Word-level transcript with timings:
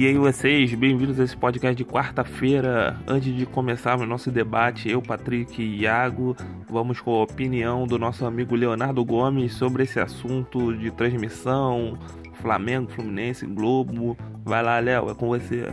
E 0.00 0.06
aí 0.06 0.16
vocês, 0.16 0.72
bem-vindos 0.72 1.20
a 1.20 1.24
esse 1.24 1.36
podcast 1.36 1.76
de 1.76 1.84
quarta-feira. 1.84 2.96
Antes 3.06 3.36
de 3.36 3.44
começarmos 3.44 4.08
nosso 4.08 4.30
debate, 4.30 4.88
eu, 4.88 5.02
Patrick 5.02 5.60
e 5.60 5.82
Iago, 5.82 6.34
vamos 6.70 7.02
com 7.02 7.10
a 7.20 7.22
opinião 7.22 7.86
do 7.86 7.98
nosso 7.98 8.24
amigo 8.24 8.56
Leonardo 8.56 9.04
Gomes 9.04 9.52
sobre 9.52 9.82
esse 9.82 10.00
assunto 10.00 10.74
de 10.74 10.90
transmissão, 10.90 11.98
Flamengo, 12.40 12.90
Fluminense, 12.90 13.44
Globo. 13.44 14.16
Vai 14.42 14.62
lá, 14.62 14.78
Léo, 14.78 15.10
é 15.10 15.14
com 15.14 15.28
você. 15.28 15.70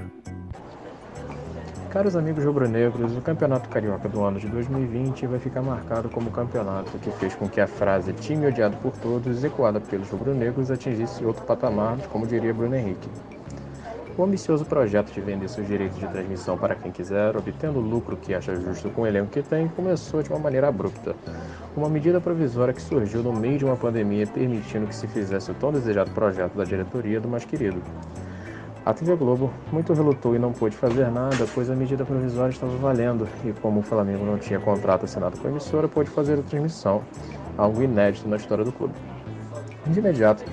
Caros 1.90 2.18
amigos 2.18 2.44
rubro-negros, 2.44 3.16
o 3.16 3.22
Campeonato 3.22 3.70
Carioca 3.70 4.10
do 4.10 4.22
ano 4.22 4.42
de 4.42 4.48
2020 4.50 5.26
vai 5.26 5.40
ficar 5.40 5.62
marcado 5.62 6.10
como 6.10 6.28
o 6.28 6.34
campeonato 6.34 6.92
que 7.00 7.12
fez 7.12 7.34
com 7.34 7.48
que 7.48 7.62
a 7.62 7.68
frase 7.68 8.12
time 8.12 8.48
odiado 8.48 8.76
por 8.80 8.92
todos, 8.98 9.42
ecoada 9.46 9.80
pelos 9.80 10.10
rubro-negros, 10.10 10.70
atingisse 10.70 11.24
outro 11.24 11.46
patamar, 11.46 11.98
como 12.10 12.28
diria 12.28 12.54
Bruno 12.54 12.76
Henrique. 12.76 13.08
O 14.18 14.24
ambicioso 14.24 14.66
projeto 14.66 15.14
de 15.14 15.22
vender 15.22 15.48
seus 15.48 15.68
direitos 15.68 16.00
de 16.00 16.08
transmissão 16.08 16.58
para 16.58 16.74
quem 16.74 16.92
quiser, 16.92 17.38
obtendo 17.38 17.78
o 17.78 17.82
lucro 17.82 18.18
que 18.18 18.34
acha 18.34 18.56
justo 18.56 18.90
com 18.90 19.04
o 19.04 19.08
elenco 19.08 19.28
que 19.28 19.44
tem, 19.44 19.68
começou 19.68 20.24
de 20.24 20.32
uma 20.32 20.40
maneira 20.40 20.70
abrupta. 20.70 21.16
Uma 21.76 21.88
medida 21.88 22.20
provisória 22.20 22.74
que 22.74 22.82
surgiu 22.82 23.22
no 23.22 23.32
meio 23.32 23.60
de 23.60 23.66
uma 23.66 23.78
pandemia, 23.78 24.26
permitindo 24.26 24.88
que 24.88 24.96
se 24.96 25.08
fizesse 25.08 25.52
o 25.52 25.54
tão 25.54 25.72
desejado 25.72 26.10
projeto 26.10 26.56
da 26.56 26.64
diretoria 26.64 27.22
do 27.22 27.28
mais 27.28 27.46
querido. 27.46 27.80
A 28.84 28.92
TV 28.92 29.16
Globo 29.16 29.54
muito 29.72 29.94
relutou 29.94 30.36
e 30.36 30.40
não 30.40 30.52
pôde 30.52 30.76
fazer 30.76 31.12
nada, 31.12 31.46
pois 31.54 31.70
a 31.70 31.76
medida 31.76 32.04
provisória 32.04 32.52
estava 32.52 32.76
valendo 32.78 33.28
e, 33.46 33.54
como 33.62 33.82
o 33.82 33.84
Flamengo 33.84 34.26
não 34.26 34.40
tinha 34.40 34.60
contrato 34.60 35.06
assinado 35.06 35.38
com 35.38 35.48
a 35.48 35.52
emissora, 35.52 35.88
pôde 35.88 36.10
fazer 36.10 36.40
a 36.40 36.42
transmissão, 36.42 37.04
algo 37.56 37.84
inédito 37.84 38.28
na 38.28 38.38
história 38.38 38.66
do 38.66 38.72
clube. 38.72 38.96
De 39.86 40.00
imediato, 40.00 40.44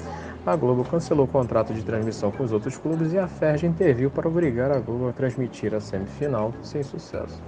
a 0.46 0.56
Globo 0.56 0.84
cancelou 0.84 1.24
o 1.24 1.28
contrato 1.28 1.72
de 1.72 1.82
transmissão 1.82 2.30
com 2.30 2.42
os 2.42 2.52
outros 2.52 2.77
clubes 2.77 3.12
e 3.12 3.19
a 3.19 3.27
FERJ 3.27 3.66
interviu 3.66 4.10
para 4.10 4.28
obrigar 4.28 4.70
a 4.70 4.78
Globo 4.78 5.08
a 5.08 5.12
transmitir 5.12 5.74
a 5.74 5.80
semifinal 5.80 6.52
sem 6.62 6.82
sucesso. 6.82 7.41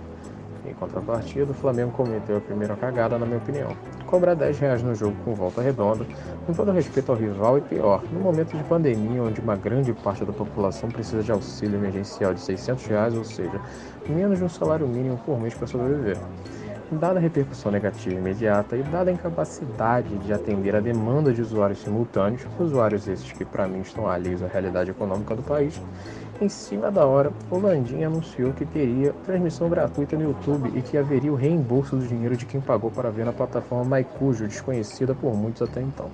Em 0.65 0.75
contrapartida, 0.75 1.53
o 1.53 1.55
Flamengo 1.55 1.93
cometeu 1.93 2.39
a 2.39 2.41
primeira 2.41 2.75
cagada, 2.75 3.17
na 3.19 3.27
minha 3.27 3.39
opinião. 3.39 3.71
Cobrar 4.07 4.35
10 4.35 4.59
reais 4.59 4.83
no 4.83 4.95
jogo 4.95 5.15
com 5.25 5.33
volta 5.33 5.61
redonda, 5.61 6.05
com 6.45 6.53
todo 6.53 6.73
respeito 6.73 7.13
ao 7.13 7.19
rival 7.19 7.59
e 7.59 7.61
pior, 7.61 8.03
no 8.11 8.19
momento 8.19 8.57
de 8.57 8.65
pandemia 8.65 9.23
onde 9.23 9.41
uma 9.41 9.57
grande 9.57 9.93
parte 9.93 10.25
da 10.25 10.33
população 10.33 10.89
precisa 10.89 11.23
de 11.23 11.31
auxílio 11.31 11.79
emergencial 11.79 12.35
de 12.35 12.41
600 12.41 12.87
reais, 12.87 13.15
ou 13.15 13.25
seja, 13.25 13.61
menos 14.09 14.39
de 14.39 14.45
um 14.45 14.49
salário 14.49 14.89
mínimo 14.89 15.19
por 15.19 15.39
mês 15.39 15.55
para 15.55 15.67
sobreviver. 15.67 16.17
Dada 16.91 17.19
a 17.19 17.21
repercussão 17.21 17.73
negativa 17.73 18.15
imediata 18.15 18.77
e 18.77 18.83
dada 18.85 19.11
a 19.11 19.13
incapacidade 19.13 20.17
de 20.19 20.33
atender 20.33 20.77
a 20.77 20.81
demanda 20.81 21.33
de 21.33 21.43
usuários 21.43 21.81
simultâneos, 21.81 22.47
usuários 22.61 23.09
esses 23.09 23.33
que 23.33 23.45
para 23.45 23.67
mim 23.67 23.81
estão 23.81 24.09
alheios 24.09 24.41
à 24.41 24.47
realidade 24.47 24.93
econômica 24.93 25.35
do 25.35 25.43
país, 25.43 25.83
em 26.41 26.49
cima 26.49 26.89
da 26.89 27.05
hora, 27.05 27.33
o 27.51 27.59
Landim 27.59 28.05
anunciou 28.05 28.53
que 28.53 28.65
teria 28.65 29.13
transmissão 29.25 29.69
gratuita 29.69 30.17
no 30.17 30.23
YouTube 30.23 30.71
e 30.79 30.83
que 30.83 30.97
haveria 30.97 31.33
o 31.33 31.35
reembolso 31.35 31.97
do 31.97 32.07
dinheiro 32.07 32.37
de 32.37 32.47
quem 32.47 32.61
pagou 32.61 32.91
para 32.91 33.11
ver 33.11 33.25
na 33.25 33.33
plataforma 33.33 33.85
Maicujo, 33.85 34.47
desconhecida 34.47 35.13
por 35.13 35.35
muitos 35.35 35.63
até 35.63 35.83
então. 35.83 36.09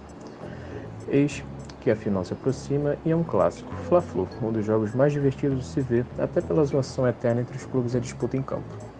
Eis 1.06 1.44
que 1.82 1.90
a 1.90 1.96
final 1.96 2.24
se 2.24 2.32
aproxima 2.32 2.96
e 3.04 3.10
é 3.10 3.16
um 3.16 3.24
clássico, 3.24 3.70
Fla-Flu, 3.88 4.26
um 4.40 4.50
dos 4.50 4.64
jogos 4.64 4.94
mais 4.94 5.12
divertidos 5.12 5.58
de 5.58 5.64
se 5.66 5.80
ver, 5.82 6.06
até 6.18 6.40
pela 6.40 6.64
zoação 6.64 7.06
eterna 7.06 7.42
entre 7.42 7.58
os 7.58 7.66
clubes 7.66 7.92
e 7.92 7.98
a 7.98 8.00
disputa 8.00 8.38
em 8.38 8.42
campo 8.42 8.91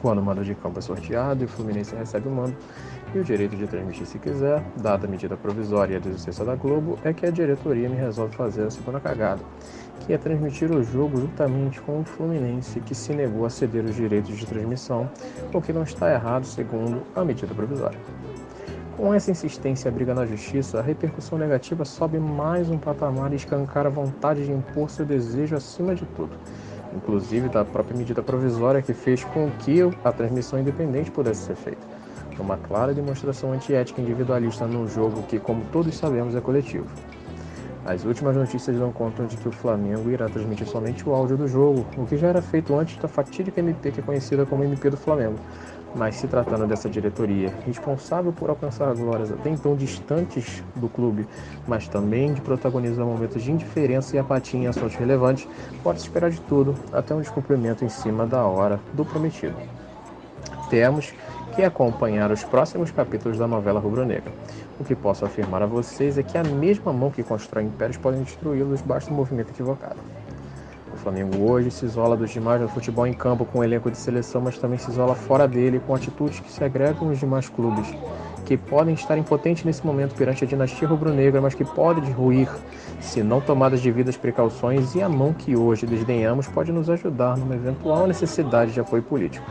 quando 0.00 0.18
o 0.18 0.22
mando 0.22 0.44
de 0.44 0.54
campo 0.54 0.78
é 0.78 0.82
sorteado 0.82 1.44
o 1.44 1.48
Fluminense 1.48 1.94
recebe 1.94 2.28
o 2.28 2.30
mando 2.30 2.54
e 3.14 3.18
o 3.18 3.24
direito 3.24 3.56
de 3.56 3.66
transmitir 3.66 4.06
se 4.06 4.18
quiser, 4.18 4.62
dada 4.76 5.06
a 5.06 5.10
medida 5.10 5.36
provisória 5.36 5.94
e 5.94 5.96
a 5.96 6.00
desistência 6.00 6.44
da 6.44 6.54
Globo, 6.54 6.98
é 7.02 7.12
que 7.12 7.24
a 7.24 7.30
diretoria 7.30 7.88
me 7.88 7.96
resolve 7.96 8.36
fazer 8.36 8.64
a 8.64 8.70
segunda 8.70 9.00
cagada, 9.00 9.40
que 10.00 10.12
é 10.12 10.18
transmitir 10.18 10.70
o 10.70 10.82
jogo 10.82 11.18
juntamente 11.20 11.80
com 11.80 12.00
o 12.00 12.04
Fluminense, 12.04 12.80
que 12.80 12.94
se 12.94 13.14
negou 13.14 13.46
a 13.46 13.50
ceder 13.50 13.84
os 13.84 13.94
direitos 13.94 14.36
de 14.36 14.44
transmissão, 14.44 15.08
o 15.52 15.60
que 15.60 15.72
não 15.72 15.82
está 15.82 16.12
errado 16.12 16.44
segundo 16.44 17.02
a 17.16 17.24
medida 17.24 17.54
provisória. 17.54 17.98
Com 18.96 19.14
essa 19.14 19.30
insistência 19.30 19.88
e 19.88 19.92
briga 19.92 20.12
na 20.12 20.26
justiça, 20.26 20.80
a 20.80 20.82
repercussão 20.82 21.38
negativa 21.38 21.84
sobe 21.84 22.18
mais 22.18 22.68
um 22.68 22.76
patamar 22.76 23.32
e 23.32 23.36
escancara 23.36 23.88
a 23.88 23.92
vontade 23.92 24.44
de 24.44 24.52
impor 24.52 24.90
seu 24.90 25.06
desejo 25.06 25.54
acima 25.56 25.94
de 25.94 26.04
tudo 26.16 26.36
inclusive 26.94 27.48
da 27.48 27.64
própria 27.64 27.96
medida 27.96 28.22
provisória 28.22 28.82
que 28.82 28.92
fez 28.92 29.24
com 29.24 29.50
que 29.60 29.80
a 30.04 30.12
transmissão 30.12 30.58
independente 30.58 31.10
pudesse 31.10 31.42
ser 31.42 31.56
feita. 31.56 31.86
Uma 32.38 32.56
clara 32.56 32.94
demonstração 32.94 33.52
antiética 33.52 34.00
individualista 34.00 34.64
num 34.64 34.88
jogo 34.88 35.24
que, 35.24 35.40
como 35.40 35.64
todos 35.72 35.96
sabemos, 35.96 36.36
é 36.36 36.40
coletivo. 36.40 36.86
As 37.84 38.04
últimas 38.04 38.36
notícias 38.36 38.76
dão 38.76 38.92
conta 38.92 39.24
de 39.24 39.36
que 39.36 39.48
o 39.48 39.50
Flamengo 39.50 40.10
irá 40.10 40.28
transmitir 40.28 40.66
somente 40.68 41.08
o 41.08 41.14
áudio 41.14 41.36
do 41.36 41.48
jogo, 41.48 41.86
o 41.96 42.06
que 42.06 42.16
já 42.16 42.28
era 42.28 42.42
feito 42.42 42.76
antes 42.76 42.96
da 42.98 43.08
fatídica 43.08 43.60
MP 43.60 43.90
que 43.90 44.00
é 44.00 44.02
conhecida 44.02 44.44
como 44.44 44.62
MP 44.62 44.90
do 44.90 44.96
Flamengo, 44.96 45.36
mas 45.94 46.16
se 46.16 46.28
tratando 46.28 46.66
dessa 46.66 46.88
diretoria, 46.88 47.52
responsável 47.66 48.32
por 48.32 48.50
alcançar 48.50 48.94
glórias 48.94 49.30
até 49.30 49.50
então 49.50 49.74
distantes 49.74 50.62
do 50.76 50.88
clube, 50.88 51.26
mas 51.66 51.88
também 51.88 52.32
de 52.32 52.40
protagonizar 52.40 53.04
momentos 53.04 53.42
de 53.42 53.52
indiferença 53.52 54.16
e 54.16 54.18
apatia 54.18 54.60
em 54.60 54.66
assuntos 54.66 54.94
relevantes, 54.96 55.48
pode-se 55.82 56.06
esperar 56.06 56.30
de 56.30 56.40
tudo, 56.42 56.74
até 56.92 57.14
um 57.14 57.20
descumprimento 57.20 57.84
em 57.84 57.88
cima 57.88 58.26
da 58.26 58.44
hora 58.44 58.80
do 58.92 59.04
prometido. 59.04 59.56
Temos 60.70 61.14
que 61.54 61.64
acompanhar 61.64 62.30
os 62.30 62.44
próximos 62.44 62.90
capítulos 62.90 63.38
da 63.38 63.46
novela 63.46 63.80
rubro-negra. 63.80 64.30
O 64.78 64.84
que 64.84 64.94
posso 64.94 65.24
afirmar 65.24 65.62
a 65.62 65.66
vocês 65.66 66.18
é 66.18 66.22
que 66.22 66.38
a 66.38 66.44
mesma 66.44 66.92
mão 66.92 67.10
que 67.10 67.22
constrói 67.22 67.64
impérios 67.64 67.96
pode 67.96 68.18
destruí-los, 68.18 68.80
basta 68.82 69.12
um 69.12 69.16
movimento 69.16 69.50
equivocado. 69.50 69.96
Flamengo 70.98 71.50
hoje 71.50 71.70
se 71.70 71.86
isola 71.86 72.16
dos 72.16 72.30
demais 72.30 72.60
do 72.60 72.68
futebol 72.68 73.06
em 73.06 73.12
campo 73.12 73.44
com 73.44 73.60
o 73.60 73.64
elenco 73.64 73.90
de 73.90 73.96
seleção, 73.96 74.40
mas 74.40 74.58
também 74.58 74.78
se 74.78 74.90
isola 74.90 75.14
fora 75.14 75.48
dele 75.48 75.80
com 75.86 75.94
atitudes 75.94 76.40
que 76.40 76.50
se 76.50 76.62
agregam 76.62 77.08
aos 77.08 77.18
demais 77.18 77.48
clubes, 77.48 77.86
que 78.44 78.56
podem 78.56 78.94
estar 78.94 79.16
impotentes 79.16 79.64
nesse 79.64 79.86
momento 79.86 80.14
perante 80.14 80.44
a 80.44 80.46
dinastia 80.46 80.86
rubro-negra, 80.88 81.40
mas 81.40 81.54
que 81.54 81.64
podem 81.64 82.10
ruir 82.12 82.48
se 83.00 83.22
não 83.22 83.40
tomadas 83.40 83.80
devidas 83.80 84.16
precauções 84.16 84.94
e 84.94 85.02
a 85.02 85.08
mão 85.08 85.32
que 85.32 85.56
hoje 85.56 85.86
desdenhamos 85.86 86.48
pode 86.48 86.72
nos 86.72 86.90
ajudar 86.90 87.36
numa 87.36 87.54
eventual 87.54 88.06
necessidade 88.06 88.72
de 88.72 88.80
apoio 88.80 89.02
político. 89.02 89.46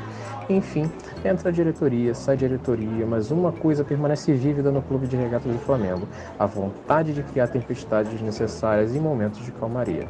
Enfim, 0.50 0.90
entra 1.26 1.50
a 1.50 1.52
diretoria, 1.52 2.16
sai 2.16 2.36
a 2.36 2.38
diretoria, 2.38 3.06
mas 3.06 3.32
uma 3.32 3.52
coisa 3.52 3.84
permanece 3.84 4.32
vívida 4.34 4.72
no 4.72 4.82
clube 4.82 5.06
de 5.06 5.18
regatas 5.18 5.52
do 5.52 5.60
Flamengo: 5.60 6.08
a 6.40 6.46
vontade 6.46 7.14
de 7.14 7.22
criar 7.22 7.48
tempestades 7.48 8.12
desnecessárias 8.14 8.96
em 8.96 9.00
momentos 9.00 9.44
de 9.44 9.52
calmaria. 9.52 10.08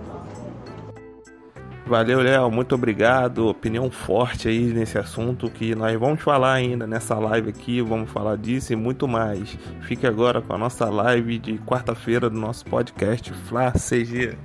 Valeu, 1.88 2.20
Léo, 2.20 2.52
muito 2.52 2.76
obrigado. 2.76 3.48
Opinião 3.48 3.90
forte 3.90 4.50
aí 4.50 4.74
nesse 4.74 4.98
assunto 4.98 5.50
que 5.50 5.74
nós 5.74 5.98
vamos 5.98 6.22
falar 6.22 6.54
ainda 6.54 6.86
nessa 6.86 7.16
live 7.16 7.50
aqui, 7.50 7.82
vamos 7.82 8.12
falar 8.12 8.36
disso 8.36 8.74
e 8.74 8.76
muito 8.76 9.08
mais. 9.08 9.58
Fique 9.82 10.06
agora 10.06 10.42
com 10.42 10.54
a 10.54 10.58
nossa 10.58 10.90
live 10.90 11.40
de 11.40 11.58
quarta-feira 11.60 12.30
do 12.30 12.38
nosso 12.38 12.66
podcast 12.66 13.32
Fla 13.34 13.72
CG. 13.72 14.38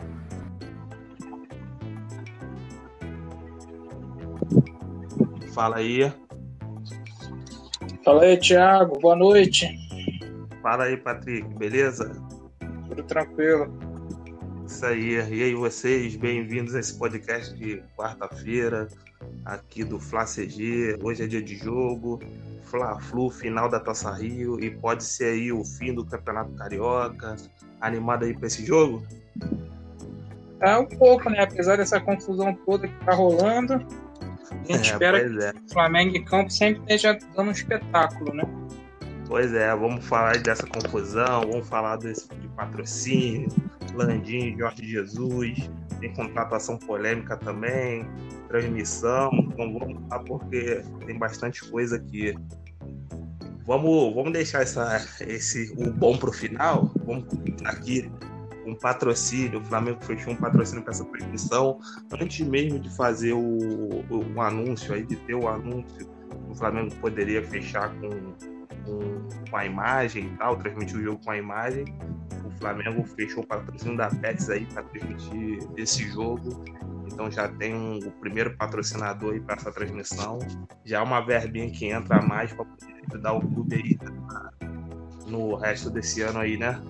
Fala 5.53 5.79
aí. 5.79 6.13
Fala 8.05 8.23
aí, 8.23 8.37
Thiago. 8.37 9.01
Boa 9.01 9.17
noite. 9.17 9.69
Fala 10.63 10.85
aí, 10.85 10.97
Patrick. 10.97 11.53
Beleza? 11.59 12.13
Tudo 12.89 13.03
tranquilo. 13.03 13.92
Isso 14.83 14.87
aí. 14.91 15.15
E 15.15 15.43
aí, 15.45 15.55
vocês, 15.55 16.17
bem-vindos 16.17 16.75
a 16.75 16.81
esse 16.81 16.99
podcast 16.99 17.55
de 17.55 17.81
quarta-feira, 17.97 18.89
aqui 19.45 19.85
do 19.85 20.01
Fla 20.01 20.25
CG. 20.25 20.99
Hoje 21.01 21.23
é 21.23 21.27
dia 21.29 21.41
de 21.41 21.55
jogo, 21.55 22.19
Fla-Flu, 22.65 23.31
final 23.31 23.69
da 23.69 23.79
Taça 23.79 24.13
Rio, 24.13 24.59
e 24.59 24.73
pode 24.73 25.05
ser 25.05 25.35
aí 25.35 25.53
o 25.53 25.65
fim 25.65 25.95
do 25.95 26.05
Campeonato 26.05 26.51
Carioca. 26.55 27.37
Animado 27.81 28.25
aí 28.25 28.35
para 28.35 28.49
esse 28.49 28.67
jogo? 28.67 29.07
É 30.61 30.77
um 30.77 30.87
pouco, 30.87 31.31
né? 31.31 31.45
Apesar 31.45 31.77
dessa 31.77 32.01
confusão 32.01 32.53
toda 32.67 32.89
que 32.89 33.05
tá 33.05 33.15
rolando, 33.15 33.75
a 33.75 34.73
gente 34.73 34.91
é, 34.91 34.93
espera 34.93 35.21
que 35.21 35.45
é. 35.45 35.53
o 35.65 35.73
Flamengo 35.73 36.17
em 36.17 36.25
campo 36.25 36.51
sempre 36.51 36.81
esteja 36.81 37.17
dando 37.37 37.51
um 37.51 37.53
espetáculo, 37.53 38.35
né? 38.35 38.43
Pois 39.33 39.55
é, 39.55 39.75
vamos 39.75 40.05
falar 40.05 40.37
dessa 40.43 40.67
confusão, 40.67 41.41
vamos 41.51 41.67
falar 41.67 41.97
desse 41.97 42.29
de 42.35 42.49
patrocínio, 42.49 43.49
Landim, 43.95 44.55
Jorge 44.59 44.87
Jesus, 44.87 45.71
tem 46.01 46.13
contratação 46.13 46.77
polêmica 46.77 47.39
também, 47.39 48.07
transmissão, 48.47 49.31
então 49.33 49.73
vamos 49.73 50.07
lá 50.11 50.19
porque 50.19 50.83
tem 51.07 51.19
bastante 51.19 51.65
coisa 51.71 51.97
aqui. 51.97 52.35
Vamos, 53.65 54.15
vamos 54.15 54.35
deixar 54.35 54.61
essa, 54.61 55.03
esse, 55.21 55.73
o 55.79 55.91
bom 55.91 56.19
para 56.19 56.29
o 56.29 56.33
final, 56.35 56.93
vamos 57.03 57.25
aqui 57.65 58.13
um 58.67 58.75
patrocínio, 58.75 59.61
o 59.61 59.65
Flamengo 59.65 60.05
fechou 60.05 60.35
um 60.35 60.37
patrocínio 60.37 60.85
para 60.85 60.93
essa 60.93 61.07
transmissão, 61.07 61.81
antes 62.21 62.47
mesmo 62.47 62.79
de 62.79 62.95
fazer 62.95 63.33
o, 63.33 63.41
o, 63.41 64.35
o 64.37 64.41
anúncio 64.43 64.93
aí, 64.93 65.07
de 65.07 65.17
ter 65.17 65.35
o 65.35 65.49
anúncio, 65.49 66.07
o 66.51 66.55
Flamengo 66.55 66.95
poderia 66.97 67.43
fechar 67.43 67.89
com 67.99 68.35
com, 68.85 69.51
com 69.51 69.57
a 69.57 69.65
imagem 69.65 70.27
e 70.27 70.37
tal, 70.37 70.57
transmitir 70.57 70.97
o 70.97 71.03
jogo 71.03 71.25
com 71.25 71.31
a 71.31 71.37
imagem. 71.37 71.85
Flamengo 72.63 73.05
fechou 73.05 73.43
o 73.43 73.47
patrocínio 73.47 73.97
da 73.97 74.09
Pets 74.09 74.49
aí 74.49 74.65
para 74.67 74.85
transmitir 74.85 75.59
esse 75.77 76.09
jogo. 76.09 76.65
Então 77.13 77.31
já 77.31 77.49
tem 77.49 77.75
um, 77.75 77.99
o 77.99 78.11
primeiro 78.13 78.57
patrocinador 78.57 79.35
aí 79.35 79.41
para 79.41 79.57
essa 79.57 79.73
transmissão. 79.73 80.39
Já 80.85 80.99
é 80.99 81.03
uma 81.03 81.21
verbinha 81.21 81.69
que 81.71 81.87
entra 81.87 82.19
a 82.19 82.23
mais 82.23 82.53
para 82.53 82.65
poder 82.65 83.03
ajudar 83.11 83.33
o 83.33 83.41
clube 83.41 83.75
aí 83.75 83.99
no 85.27 85.57
resto 85.57 85.91
desse 85.91 86.23
ano 86.23 86.39
aí, 86.39 86.57
né? 86.57 86.81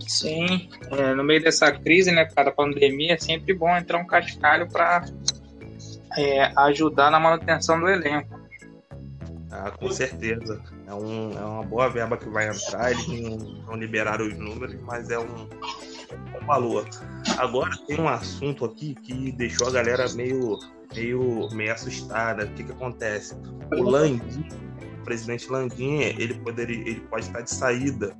Sim, 0.00 0.68
é, 0.90 1.14
no 1.14 1.22
meio 1.22 1.42
dessa 1.42 1.70
crise, 1.70 2.10
né, 2.10 2.24
causa 2.24 2.50
da 2.50 2.52
pandemia, 2.52 3.14
é 3.14 3.18
sempre 3.18 3.54
bom 3.54 3.74
entrar 3.76 3.98
um 3.98 4.06
cascalho 4.06 4.68
para 4.68 5.04
é, 6.18 6.52
ajudar 6.64 7.10
na 7.10 7.20
manutenção 7.20 7.78
do 7.78 7.88
elenco. 7.88 8.41
Ah, 9.52 9.70
com 9.70 9.90
certeza. 9.90 10.62
É, 10.86 10.94
um, 10.94 11.38
é 11.38 11.44
uma 11.44 11.62
boa 11.62 11.88
verba 11.88 12.16
que 12.16 12.28
vai 12.28 12.48
entrar. 12.48 12.90
Eles 12.90 13.06
não, 13.66 13.76
liberaram 13.76 14.26
os 14.26 14.36
números, 14.38 14.80
mas 14.82 15.10
é 15.10 15.18
um, 15.18 15.46
um 16.40 16.46
valor. 16.46 16.88
Agora 17.36 17.70
tem 17.86 18.00
um 18.00 18.08
assunto 18.08 18.64
aqui 18.64 18.94
que 18.94 19.30
deixou 19.32 19.68
a 19.68 19.70
galera 19.70 20.10
meio, 20.14 20.58
meio, 20.94 21.48
meio 21.52 21.72
assustada. 21.72 22.46
O 22.46 22.54
que, 22.54 22.64
que 22.64 22.72
acontece? 22.72 23.36
O 23.72 23.82
Landim, 23.82 24.48
o 25.00 25.04
presidente 25.04 25.50
Landim, 25.50 26.00
ele, 26.00 26.34
poderia, 26.34 26.80
ele 26.88 27.00
pode 27.00 27.26
estar 27.26 27.42
de 27.42 27.50
saída 27.50 28.16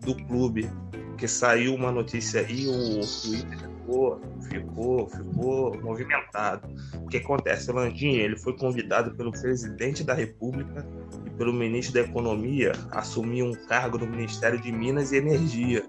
do 0.00 0.14
clube. 0.26 0.70
Porque 1.08 1.26
saiu 1.26 1.74
uma 1.74 1.90
notícia 1.90 2.42
aí, 2.42 2.66
o 2.68 3.00
Twitter 3.00 3.73
ficou, 3.84 4.20
ficou, 4.48 5.08
ficou 5.08 5.82
movimentado. 5.82 6.68
O 6.96 7.06
que 7.06 7.18
acontece? 7.18 7.70
Landim, 7.70 8.12
ele 8.12 8.36
foi 8.36 8.56
convidado 8.56 9.14
pelo 9.14 9.30
presidente 9.30 10.02
da 10.02 10.14
República 10.14 10.86
e 11.26 11.30
pelo 11.30 11.52
ministro 11.52 11.94
da 11.94 12.00
Economia 12.00 12.72
a 12.90 13.00
assumir 13.00 13.42
um 13.42 13.52
cargo 13.66 13.98
no 13.98 14.06
Ministério 14.06 14.58
de 14.60 14.72
Minas 14.72 15.12
e 15.12 15.16
Energia. 15.16 15.84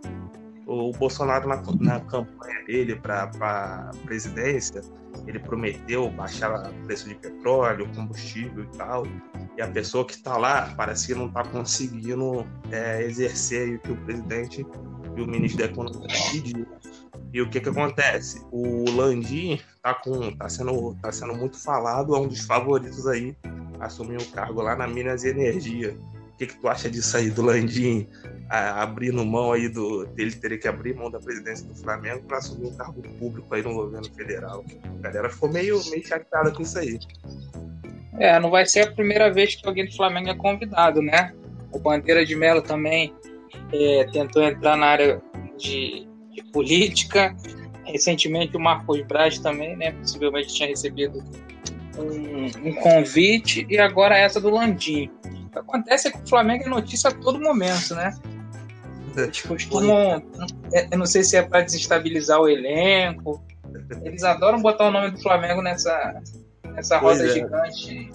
O 0.68 0.92
Bolsonaro, 0.92 1.47
na, 1.47 1.62
na 1.80 2.00
campanha 2.01 2.63
dele 2.65 2.95
para 2.95 3.30
a 3.39 3.92
presidência, 4.06 4.81
ele 5.27 5.39
prometeu 5.39 6.09
baixar 6.09 6.69
o 6.69 6.86
preço 6.86 7.07
de 7.07 7.15
petróleo, 7.15 7.88
combustível 7.95 8.63
e 8.63 8.77
tal. 8.77 9.03
E 9.56 9.62
a 9.62 9.68
pessoa 9.68 10.06
que 10.06 10.13
está 10.13 10.38
lá 10.38 10.74
parece 10.75 11.07
que 11.07 11.15
não 11.15 11.27
está 11.27 11.44
conseguindo 11.44 12.45
é, 12.71 13.03
exercer 13.03 13.75
o 13.75 13.80
que 13.80 13.92
o 13.92 13.97
presidente 13.97 14.65
e 15.15 15.21
o 15.21 15.27
ministro 15.27 15.59
da 15.59 15.65
Economia 15.65 16.07
pediu. 16.31 16.65
E 17.36 17.42
o 17.42 17.50
que 17.50 17.60
que 17.60 17.68
acontece? 17.68 18.42
O 18.50 18.90
Landim 18.92 19.60
tá 19.84 19.94
com 19.94 20.32
tá 20.38 20.48
sendo 20.48 20.96
tá 21.02 21.12
sendo 21.12 21.36
muito 21.36 21.62
falado, 21.62 22.16
é 22.16 22.18
um 22.18 22.30
dos 22.30 22.46
favoritos 22.46 23.06
aí 23.06 23.36
assumir 23.78 24.22
o 24.22 24.26
cargo 24.28 24.62
lá 24.62 24.74
na 24.74 24.88
Minas 24.88 25.26
e 25.26 25.32
Energia. 25.32 25.98
O 26.34 26.38
que 26.38 26.48
que 26.48 26.58
tu 26.58 26.70
acha 26.70 26.90
disso 26.90 27.18
aí 27.18 27.30
do 27.30 27.42
Landim 27.42 28.08
abrindo 28.50 29.26
mão 29.26 29.52
aí 29.52 29.68
do 29.68 30.06
dele 30.06 30.32
teria 30.32 30.58
que 30.58 30.66
abrir 30.66 30.96
mão 30.96 31.12
da 31.12 31.20
presidência 31.20 31.68
do 31.68 31.76
Flamengo 31.76 32.24
para 32.24 32.38
assumir 32.38 32.68
um 32.68 32.78
cargo 32.78 33.02
público 33.20 33.54
aí 33.54 33.62
no 33.62 33.74
governo 33.74 34.10
federal? 34.16 34.64
A 35.00 35.02
galera 35.02 35.30
ficou 35.30 35.52
meio 35.52 35.84
meio 35.90 36.08
chateada 36.08 36.52
com 36.52 36.62
isso 36.62 36.80
aí. 36.80 36.98
É, 38.18 38.40
não 38.40 38.50
vai 38.50 38.66
ser 38.66 38.88
a 38.88 38.92
primeira 38.94 39.30
vez 39.30 39.56
que 39.56 39.68
alguém 39.68 39.86
do 39.86 39.94
Flamengo 39.94 40.30
é 40.30 40.36
convidado, 40.36 41.02
né? 41.02 41.34
O 41.70 41.80
Bandeira 41.80 42.26
de 42.26 42.34
Melo 42.34 42.62
também 42.62 43.14
é, 43.74 44.06
tentou 44.14 44.42
entrar 44.42 44.78
na 44.78 44.86
área 44.86 45.22
de, 45.58 46.08
de, 46.36 46.44
política. 46.52 47.36
Recentemente 47.84 48.58
o 48.58 48.60
Marcos 48.60 49.02
Braz 49.02 49.38
também, 49.40 49.76
né? 49.76 49.92
Possivelmente 49.92 50.54
tinha 50.54 50.68
recebido 50.68 51.24
um, 51.98 52.70
um 52.70 52.76
convite 52.76 53.66
e 53.70 53.78
agora 53.78 54.18
essa 54.18 54.42
do 54.42 54.50
Landim. 54.50 55.10
O 55.24 55.50
que 55.50 55.60
acontece 55.60 56.08
é 56.08 56.12
que 56.12 56.18
o 56.18 56.28
Flamengo 56.28 56.66
é 56.66 56.70
notícia 56.70 57.10
a 57.10 57.14
todo 57.14 57.40
momento, 57.40 57.96
né? 57.96 58.14
Eles 59.16 59.42
costumam. 59.42 60.22
É, 60.74 60.88
eu 60.92 60.98
não 60.98 61.06
sei 61.06 61.24
se 61.24 61.38
é 61.38 61.42
para 61.42 61.62
desestabilizar 61.62 62.40
o 62.40 62.50
elenco. 62.50 63.42
Eles 64.04 64.24
adoram 64.24 64.62
botar 64.62 64.88
o 64.88 64.92
nome 64.92 65.12
do 65.12 65.22
Flamengo 65.22 65.62
nessa, 65.62 66.22
nessa 66.74 66.98
roda 66.98 67.26
é. 67.26 67.34
gigante 67.34 68.12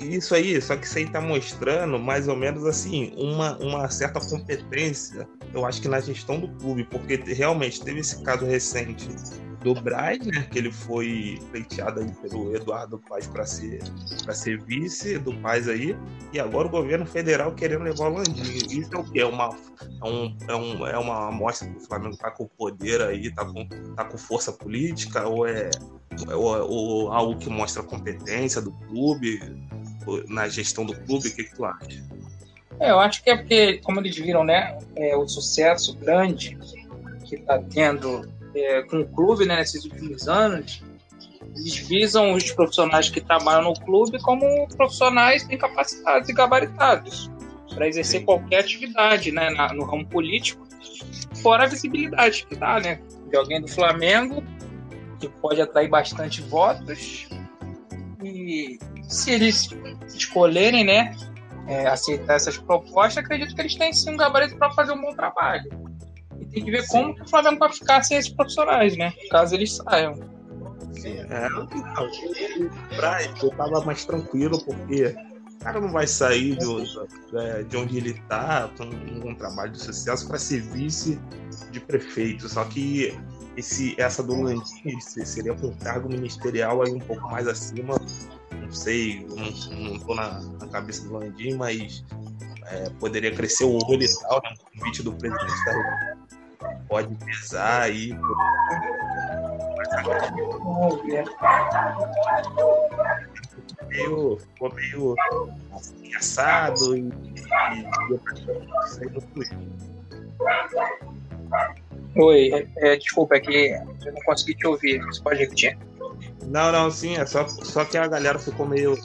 isso 0.00 0.34
aí, 0.34 0.60
só 0.60 0.76
que 0.76 0.86
isso 0.86 0.98
aí 0.98 1.08
tá 1.08 1.20
mostrando 1.20 1.98
mais 1.98 2.28
ou 2.28 2.36
menos 2.36 2.64
assim, 2.66 3.12
uma, 3.16 3.56
uma 3.58 3.88
certa 3.90 4.20
competência, 4.20 5.28
eu 5.52 5.66
acho 5.66 5.80
que 5.80 5.88
na 5.88 6.00
gestão 6.00 6.40
do 6.40 6.48
clube, 6.48 6.84
porque 6.84 7.16
realmente 7.16 7.82
teve 7.82 8.00
esse 8.00 8.22
caso 8.22 8.44
recente 8.44 9.08
do 9.62 9.74
Braz, 9.74 10.18
né, 10.26 10.46
que 10.50 10.58
ele 10.58 10.72
foi 10.72 11.40
pleiteado 11.50 12.00
aí 12.00 12.10
pelo 12.20 12.54
Eduardo 12.54 12.98
Paz 12.98 13.26
para 13.26 13.46
ser 13.46 13.80
ser 14.32 14.60
vice 14.62 15.18
do 15.18 15.32
Paz 15.34 15.68
aí, 15.68 15.96
e 16.32 16.40
agora 16.40 16.66
o 16.66 16.70
governo 16.70 17.06
federal 17.06 17.54
querendo 17.54 17.84
levar 17.84 18.08
o 18.08 18.14
Landinho. 18.14 18.80
Isso 18.80 18.94
é 18.94 18.98
o 18.98 19.04
que 19.04 19.20
é 19.20 19.26
uma 19.26 19.50
é, 20.02 20.08
um, 20.08 20.36
é, 20.48 20.56
um, 20.56 20.86
é 20.86 20.98
uma 20.98 21.28
amostra 21.28 21.68
que 21.68 21.76
o 21.76 21.80
Flamengo 21.80 22.16
tá 22.16 22.30
com 22.30 22.46
poder 22.46 23.02
aí, 23.02 23.32
tá 23.32 23.44
com 23.44 23.68
tá 23.94 24.04
com 24.04 24.18
força 24.18 24.52
política 24.52 25.26
ou 25.28 25.46
é 25.46 25.70
ou, 26.28 26.70
ou 26.70 27.12
algo 27.12 27.36
que 27.36 27.48
mostra 27.48 27.82
a 27.82 27.84
competência 27.84 28.60
do 28.60 28.72
clube 28.72 29.40
na 30.28 30.48
gestão 30.48 30.84
do 30.84 30.94
clube? 30.94 31.28
O 31.28 31.34
que, 31.34 31.44
que 31.44 31.54
tu 31.54 31.64
acha? 31.64 32.02
É, 32.80 32.90
eu 32.90 32.98
acho 32.98 33.22
que 33.22 33.30
é 33.30 33.36
porque, 33.36 33.78
como 33.78 34.00
eles 34.00 34.16
viram, 34.16 34.44
né, 34.44 34.78
é, 34.96 35.16
o 35.16 35.26
sucesso 35.28 35.96
grande 35.96 36.58
que 37.24 37.36
está 37.36 37.58
tendo 37.58 38.28
é, 38.54 38.82
com 38.82 39.00
o 39.00 39.08
clube 39.08 39.46
né, 39.46 39.56
nesses 39.56 39.84
últimos 39.84 40.28
anos, 40.28 40.82
eles 41.54 41.76
visam 41.76 42.32
os 42.32 42.50
profissionais 42.50 43.08
que 43.08 43.20
trabalham 43.20 43.64
no 43.64 43.74
clube 43.74 44.20
como 44.20 44.66
profissionais 44.76 45.46
bem 45.46 45.58
capacitados 45.58 46.28
e 46.28 46.32
gabaritados 46.32 47.30
para 47.74 47.88
exercer 47.88 48.20
Sim. 48.20 48.26
qualquer 48.26 48.60
atividade 48.60 49.32
né, 49.32 49.50
na, 49.50 49.72
no 49.72 49.84
ramo 49.84 50.06
político, 50.06 50.66
fora 51.42 51.64
a 51.64 51.66
visibilidade 51.66 52.46
que 52.46 52.54
dá, 52.54 52.80
né? 52.80 53.00
De 53.30 53.36
alguém 53.36 53.60
do 53.60 53.68
Flamengo 53.68 54.42
que 55.22 55.28
pode 55.40 55.60
atrair 55.60 55.88
bastante 55.88 56.42
votos. 56.42 57.28
E 58.22 58.78
se 59.08 59.30
eles 59.30 59.68
escolherem, 60.08 60.84
né, 60.84 61.14
é, 61.68 61.86
aceitar 61.86 62.34
essas 62.34 62.58
propostas, 62.58 63.18
acredito 63.18 63.54
que 63.54 63.60
eles 63.60 63.76
têm 63.76 63.92
sim 63.92 64.10
um 64.10 64.16
gabarito 64.16 64.56
para 64.56 64.72
fazer 64.72 64.92
um 64.92 65.00
bom 65.00 65.14
trabalho. 65.14 65.70
E 66.40 66.46
tem 66.46 66.64
que 66.64 66.70
ver 66.72 66.82
sim. 66.82 66.88
como 66.88 67.14
que 67.14 67.22
o 67.22 67.28
Flamengo 67.28 67.60
vai 67.60 67.72
ficar 67.72 68.02
sem 68.02 68.18
esses 68.18 68.32
profissionais, 68.32 68.96
né? 68.96 69.12
Caso 69.30 69.54
eles 69.54 69.76
saiam. 69.76 70.14
Sim, 70.92 71.18
é, 71.18 71.48
pra 72.96 73.22
eu 73.22 73.50
tava 73.50 73.80
mais 73.84 74.04
tranquilo, 74.04 74.62
porque 74.64 75.14
cara 75.62 75.80
não 75.80 75.90
vai 75.90 76.06
sair 76.06 76.56
de, 76.56 76.66
é, 77.38 77.62
de 77.62 77.76
onde 77.76 77.96
ele 77.96 78.14
tá 78.28 78.70
com 78.76 78.84
um 79.28 79.34
trabalho 79.34 79.72
de 79.72 79.80
sucesso 79.80 80.26
para 80.26 80.38
ser 80.38 80.60
vice 80.60 81.20
de 81.70 81.80
prefeito. 81.80 82.48
Só 82.48 82.64
que 82.64 83.18
esse, 83.56 83.94
essa 84.00 84.22
do 84.22 84.40
Landim 84.40 85.00
seria 85.00 85.52
um 85.52 85.74
cargo 85.76 86.08
ministerial 86.08 86.82
aí 86.82 86.92
um 86.92 87.00
pouco 87.00 87.30
mais 87.30 87.46
acima. 87.46 87.96
Não 88.50 88.72
sei, 88.72 89.26
não, 89.70 89.98
tô 89.98 90.14
na, 90.14 90.40
na 90.40 90.66
cabeça 90.68 91.04
do 91.04 91.14
Landim, 91.14 91.54
mas 91.54 92.04
é, 92.66 92.90
poderia 92.98 93.34
crescer 93.34 93.64
o 93.64 93.78
olho 93.86 94.02
e 94.02 94.20
tal, 94.20 94.40
né? 94.42 94.54
Um 94.74 94.78
convite 94.78 95.02
do 95.02 95.12
presidente 95.12 95.64
da 95.64 95.72
República 95.72 96.22
pode 96.88 97.14
pesar 97.24 97.82
aí. 97.82 98.16
Meio, 103.92 104.38
ficou 104.38 104.74
meio 104.74 105.14
assim, 105.74 106.14
assado 106.14 106.96
e, 106.96 107.00
e, 107.00 107.08
e 109.06 109.20
fugindo. 109.34 109.72
Oi, 112.16 112.68
é, 112.76 112.96
desculpa, 112.96 113.36
é 113.36 113.40
que 113.40 113.78
eu 114.06 114.12
não 114.12 114.22
consegui 114.22 114.54
te 114.54 114.66
ouvir. 114.66 115.04
Você 115.04 115.22
pode 115.22 115.40
repetir? 115.40 115.78
Não, 116.46 116.72
não, 116.72 116.90
sim, 116.90 117.16
é 117.16 117.26
só, 117.26 117.46
só 117.46 117.84
que 117.84 117.98
a 117.98 118.06
galera 118.06 118.38
ficou 118.38 118.66
meio, 118.66 118.96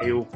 meio 0.00 0.26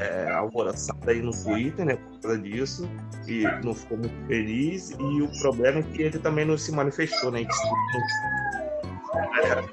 é, 0.00 0.30
alvoroçada 0.32 1.10
aí 1.10 1.20
no 1.20 1.30
Twitter, 1.30 1.84
né, 1.84 1.96
por 1.96 2.20
causa 2.20 2.38
disso, 2.38 2.90
e 3.26 3.42
não 3.62 3.74
ficou 3.74 3.98
muito 3.98 4.26
feliz, 4.26 4.90
e 4.90 5.22
o 5.22 5.28
problema 5.40 5.80
é 5.80 5.82
que 5.82 6.02
ele 6.02 6.18
também 6.18 6.44
não 6.44 6.58
se 6.58 6.72
manifestou, 6.72 7.30
né, 7.30 7.44
que 7.44 7.54
galera 9.14 9.64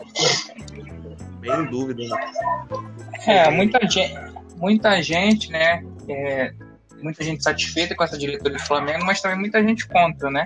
bem 1.40 1.52
em 1.52 1.66
dúvida. 1.66 2.04
Né? 2.04 3.11
É, 3.28 3.50
muita 3.50 3.80
gente, 3.88 4.14
muita 4.56 5.02
gente, 5.02 5.52
né, 5.52 5.84
é, 6.10 6.54
muita 7.02 7.24
gente 7.24 7.44
satisfeita 7.44 7.96
com 7.96 8.04
essa 8.04 8.18
diretoria 8.18 8.58
do 8.58 8.64
Flamengo, 8.64 9.06
mas 9.06 9.22
também 9.22 9.40
muita 9.40 9.62
gente 9.62 9.88
contra, 9.88 10.30
né? 10.30 10.46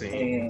é, 0.00 0.48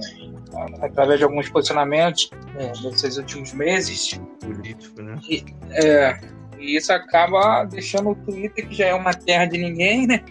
através 0.81 1.19
de 1.19 1.25
alguns 1.25 1.49
posicionamentos 1.49 2.29
é, 2.57 2.67
nesses 2.87 3.17
últimos 3.17 3.53
meses. 3.53 4.19
Político, 4.39 5.01
né? 5.01 5.19
E, 5.29 5.43
é, 5.71 6.19
e 6.57 6.77
isso 6.77 6.91
acaba 6.93 7.65
deixando 7.65 8.09
o 8.09 8.15
Twitter, 8.15 8.67
que 8.67 8.75
já 8.75 8.87
é 8.87 8.93
uma 8.93 9.13
terra 9.13 9.45
de 9.45 9.57
ninguém, 9.57 10.07
né? 10.07 10.23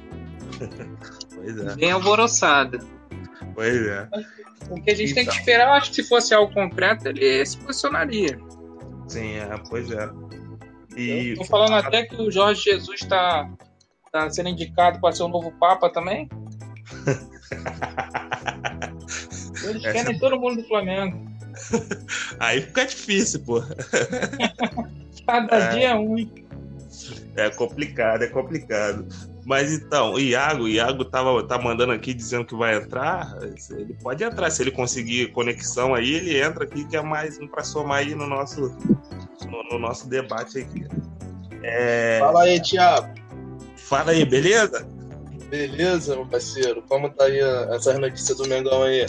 pois 1.34 1.58
é. 1.58 1.74
Bem 1.76 1.92
alvoroçada. 1.92 2.78
Pois 3.54 3.86
é. 3.86 4.08
O 4.70 4.80
que 4.80 4.90
a 4.90 4.94
gente 4.94 5.10
então. 5.10 5.14
tem 5.14 5.14
que 5.14 5.20
então. 5.22 5.34
esperar, 5.34 5.72
acho 5.76 5.90
que 5.90 5.96
se 5.96 6.08
fosse 6.08 6.34
algo 6.34 6.52
concreto, 6.52 7.08
ele 7.08 7.44
se 7.44 7.58
posicionaria. 7.58 8.38
Sim, 9.08 9.36
é, 9.36 9.48
pois 9.68 9.90
é. 9.90 10.08
E... 10.96 11.30
Estou 11.32 11.46
falando 11.46 11.74
até 11.74 12.04
que 12.04 12.14
o 12.16 12.30
Jorge 12.30 12.62
Jesus 12.62 13.00
está 13.02 13.48
tá 14.10 14.30
sendo 14.30 14.48
indicado 14.50 15.00
para 15.00 15.12
ser 15.12 15.22
o 15.22 15.28
novo 15.28 15.52
Papa 15.52 15.90
também. 15.90 16.28
Eles 19.64 19.84
Essa... 19.84 19.92
querem 19.92 20.18
todo 20.18 20.38
mundo 20.38 20.62
do 20.62 20.68
Flamengo. 20.68 21.30
Aí 22.40 22.62
fica 22.62 22.86
difícil, 22.86 23.40
pô. 23.40 23.62
Cada 25.26 25.56
é... 25.56 25.68
dia 25.70 25.88
é 25.90 25.94
um. 25.94 26.16
É 27.36 27.50
complicado, 27.50 28.22
é 28.22 28.28
complicado. 28.28 29.06
Mas 29.44 29.72
então, 29.72 30.12
o 30.14 30.20
Iago, 30.20 30.64
o 30.64 30.68
Iago 30.68 31.04
tava, 31.04 31.42
tá 31.42 31.58
mandando 31.58 31.92
aqui 31.92 32.14
dizendo 32.14 32.44
que 32.44 32.54
vai 32.54 32.76
entrar. 32.76 33.36
Ele 33.70 33.94
pode 34.00 34.22
entrar, 34.22 34.50
se 34.50 34.62
ele 34.62 34.70
conseguir 34.70 35.32
conexão 35.32 35.94
aí, 35.94 36.14
ele 36.14 36.40
entra 36.40 36.64
aqui, 36.64 36.84
que 36.84 36.96
é 36.96 37.02
mais 37.02 37.38
um 37.40 37.48
para 37.48 37.64
somar 37.64 37.98
aí 37.98 38.14
no 38.14 38.26
nosso, 38.26 38.76
no, 39.44 39.62
no 39.70 39.78
nosso 39.78 40.08
debate 40.08 40.60
aqui. 40.60 40.86
É... 41.62 42.18
Fala 42.20 42.44
aí, 42.44 42.60
Thiago. 42.60 43.14
Fala 43.76 44.12
aí, 44.12 44.24
beleza? 44.24 44.88
Beleza, 45.50 46.14
meu 46.14 46.26
parceiro. 46.26 46.82
Como 46.88 47.10
tá 47.10 47.24
aí 47.24 47.40
essas 47.74 47.98
notícias 47.98 48.38
do 48.38 48.48
Mengão 48.48 48.84
aí? 48.84 49.06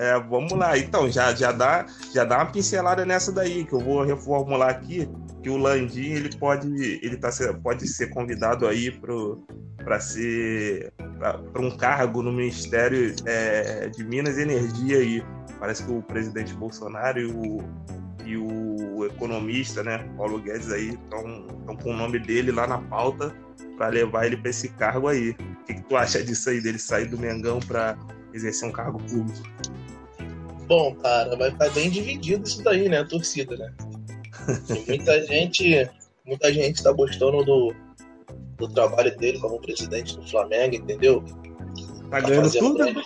É, 0.00 0.18
vamos 0.18 0.52
lá. 0.52 0.78
Então, 0.78 1.10
já, 1.10 1.34
já, 1.34 1.52
dá, 1.52 1.84
já 2.14 2.24
dá 2.24 2.38
uma 2.38 2.46
pincelada 2.46 3.04
nessa 3.04 3.30
daí, 3.30 3.66
que 3.66 3.74
eu 3.74 3.80
vou 3.80 4.02
reformular 4.02 4.70
aqui, 4.70 5.06
que 5.42 5.50
o 5.50 5.58
Landim 5.58 6.12
ele 6.12 6.34
pode, 6.38 6.98
ele 7.02 7.18
tá, 7.18 7.28
pode 7.62 7.86
ser 7.86 8.08
convidado 8.08 8.66
aí 8.66 8.90
para 8.90 10.00
ser 10.00 10.90
para 11.18 11.60
um 11.60 11.76
cargo 11.76 12.22
no 12.22 12.32
Ministério 12.32 13.14
é, 13.26 13.90
de 13.90 14.02
Minas 14.02 14.38
e 14.38 14.42
Energia 14.42 14.96
aí. 14.96 15.22
Parece 15.58 15.84
que 15.84 15.92
o 15.92 16.00
presidente 16.00 16.54
Bolsonaro 16.54 17.20
e 17.20 17.26
o, 17.26 17.58
e 18.24 18.36
o 18.38 19.04
economista, 19.04 19.82
né, 19.82 19.98
Paulo 20.16 20.40
Guedes 20.40 20.72
aí 20.72 20.94
estão 20.94 21.76
com 21.76 21.90
o 21.90 21.96
nome 21.96 22.18
dele 22.18 22.50
lá 22.52 22.66
na 22.66 22.78
pauta 22.78 23.34
para 23.76 23.88
levar 23.88 24.24
ele 24.24 24.38
para 24.38 24.48
esse 24.48 24.68
cargo 24.68 25.08
aí. 25.08 25.32
O 25.32 25.64
que, 25.66 25.74
que, 25.74 25.82
tu 25.82 25.94
acha 25.94 26.24
disso 26.24 26.48
aí, 26.48 26.58
dele 26.58 26.78
sair 26.78 27.04
do 27.04 27.18
Mengão 27.18 27.60
para 27.60 27.98
exercer 28.32 28.66
um 28.66 28.72
cargo 28.72 28.98
público? 29.02 29.42
Bom, 30.70 30.94
cara, 30.94 31.34
vai 31.34 31.48
estar 31.48 31.68
bem 31.70 31.90
dividido 31.90 32.46
isso 32.46 32.62
daí, 32.62 32.88
né? 32.88 33.00
A 33.00 33.04
torcida, 33.04 33.56
né? 33.56 33.72
muita 34.86 35.20
gente, 35.26 35.90
muita 36.24 36.52
gente 36.52 36.76
está 36.76 36.92
gostando 36.92 37.42
do, 37.44 37.74
do 38.56 38.68
trabalho 38.68 39.16
dele 39.18 39.40
como 39.40 39.60
presidente 39.60 40.16
do 40.16 40.24
Flamengo, 40.30 40.76
entendeu? 40.76 41.24
Tá, 42.08 42.20
tá 42.20 42.28
ganhando 42.28 42.52
tudo? 42.52 42.78
Grande, 42.78 43.02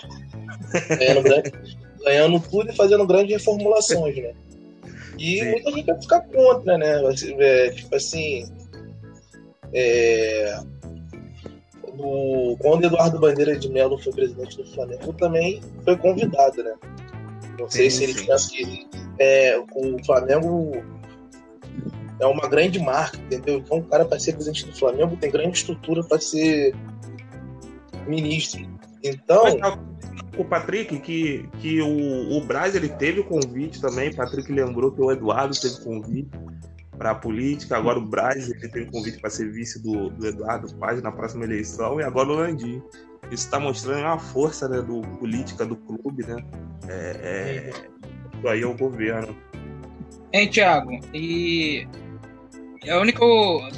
ganhando, 0.90 1.22
grande, 1.22 1.52
ganhando 2.04 2.40
tudo 2.40 2.70
e 2.70 2.76
fazendo 2.76 3.06
grandes 3.06 3.32
reformulações, 3.32 4.14
né? 4.14 4.34
E 5.18 5.38
Sim. 5.38 5.50
muita 5.52 5.70
gente 5.70 5.86
vai 5.86 6.02
ficar 6.02 6.20
contra, 6.20 6.76
né? 6.76 7.02
É, 7.38 7.70
tipo 7.70 7.96
assim, 7.96 8.44
é, 9.72 10.60
do, 11.96 12.58
quando 12.60 12.84
Eduardo 12.84 13.18
Bandeira 13.18 13.56
de 13.56 13.70
Mello 13.70 13.96
foi 13.96 14.12
presidente 14.12 14.58
do 14.58 14.66
Flamengo, 14.66 15.14
também 15.14 15.62
foi 15.82 15.96
convidado, 15.96 16.62
né? 16.62 16.74
Não 17.58 17.70
sei 17.70 17.90
sim, 17.90 17.98
se 17.98 18.04
ele 18.04 18.14
tinha 18.14 18.36
que. 18.36 18.88
É, 19.18 19.58
o 19.58 20.04
Flamengo 20.04 20.82
é 22.20 22.26
uma 22.26 22.48
grande 22.48 22.78
marca, 22.78 23.18
entendeu? 23.18 23.58
Então, 23.58 23.78
o 23.78 23.84
cara, 23.84 24.04
para 24.04 24.18
ser 24.18 24.32
presidente 24.32 24.66
do 24.66 24.76
Flamengo, 24.76 25.16
tem 25.16 25.30
grande 25.30 25.58
estrutura 25.58 26.02
para 26.02 26.20
ser 26.20 26.74
ministro. 28.06 28.66
Então. 29.02 29.44
o 30.36 30.44
Patrick, 30.44 30.98
que, 30.98 31.48
que 31.60 31.80
o, 31.80 32.36
o 32.36 32.40
Braz 32.44 32.74
ele 32.74 32.88
teve 32.88 33.20
o 33.20 33.24
convite 33.24 33.80
também. 33.80 34.12
Patrick 34.12 34.50
lembrou 34.50 34.90
que 34.90 35.00
o 35.00 35.10
Eduardo 35.10 35.58
teve 35.58 35.80
convite 35.82 36.30
para 36.96 37.10
a 37.10 37.14
política. 37.14 37.76
Agora 37.76 37.98
o 37.98 38.04
Braz 38.04 38.48
ele 38.48 38.68
tem 38.68 38.84
um 38.84 38.90
convite 38.90 39.18
para 39.20 39.30
ser 39.30 39.50
vice 39.50 39.82
do, 39.82 40.10
do, 40.10 40.26
Eduardo 40.26 40.74
Paz 40.76 41.02
na 41.02 41.12
próxima 41.12 41.44
eleição 41.44 42.00
e 42.00 42.04
agora 42.04 42.28
o 42.28 42.34
Landim. 42.34 42.82
Isso 43.30 43.44
está 43.46 43.58
mostrando 43.58 44.00
uma 44.00 44.18
força 44.18 44.68
né, 44.68 44.82
do 44.82 45.00
política 45.18 45.64
do 45.64 45.76
clube, 45.76 46.26
né? 46.26 46.36
É, 46.88 47.20
é, 47.22 47.70
isso 48.36 48.48
aí 48.48 48.62
é 48.62 48.66
o 48.66 48.76
governo. 48.76 49.34
Hein, 50.32 50.50
Thiago? 50.50 51.00
E 51.14 51.86
a 52.88 52.98
única 52.98 53.20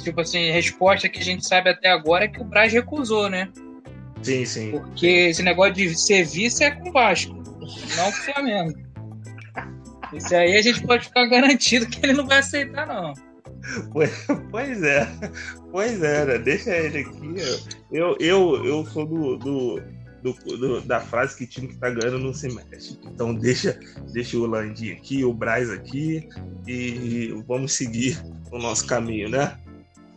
tipo 0.03 0.19
assim, 0.19 0.51
resposta 0.51 1.07
que 1.07 1.19
a 1.19 1.23
gente 1.23 1.45
sabe 1.45 1.69
até 1.69 1.89
agora 1.89 2.25
é 2.25 2.27
que 2.27 2.41
o 2.41 2.45
Braz 2.45 2.73
recusou, 2.73 3.29
né? 3.29 3.49
Sim, 4.21 4.45
sim. 4.45 4.71
Porque 4.71 5.07
esse 5.07 5.43
negócio 5.43 5.73
de 5.73 5.95
ser 5.95 6.25
vice 6.25 6.63
é 6.63 6.71
com 6.71 6.89
o 6.89 6.91
Vasco, 6.91 7.33
não 7.35 8.11
com 8.11 8.17
o 8.17 8.33
Flamengo. 8.33 8.86
Isso 10.13 10.35
aí 10.35 10.57
a 10.57 10.61
gente 10.61 10.85
pode 10.85 11.05
ficar 11.05 11.25
garantido 11.27 11.87
que 11.87 11.99
ele 12.03 12.13
não 12.13 12.27
vai 12.27 12.39
aceitar, 12.39 12.87
não. 12.87 13.13
Pois 14.51 14.83
é, 14.83 15.07
pois 15.71 16.01
é, 16.01 16.25
né? 16.25 16.37
deixa 16.37 16.71
ele 16.71 16.99
aqui. 16.99 17.35
Eu, 17.91 18.15
eu, 18.19 18.65
eu 18.65 18.85
sou 18.85 19.05
do, 19.05 19.37
do, 19.37 19.81
do, 20.23 20.33
do, 20.33 20.81
da 20.81 21.01
frase 21.01 21.37
que 21.37 21.45
time 21.45 21.67
que 21.67 21.77
tá 21.77 21.89
ganhando 21.89 22.19
não 22.19 22.33
se 22.33 22.47
mexe. 22.47 22.97
Então 23.05 23.33
deixa, 23.33 23.77
deixa 24.13 24.37
o 24.37 24.45
Landim 24.45 24.91
aqui, 24.91 25.25
o 25.25 25.33
Braz 25.33 25.69
aqui 25.69 26.27
e 26.65 27.33
vamos 27.47 27.73
seguir 27.73 28.21
o 28.51 28.57
nosso 28.57 28.85
caminho, 28.85 29.29
né? 29.29 29.57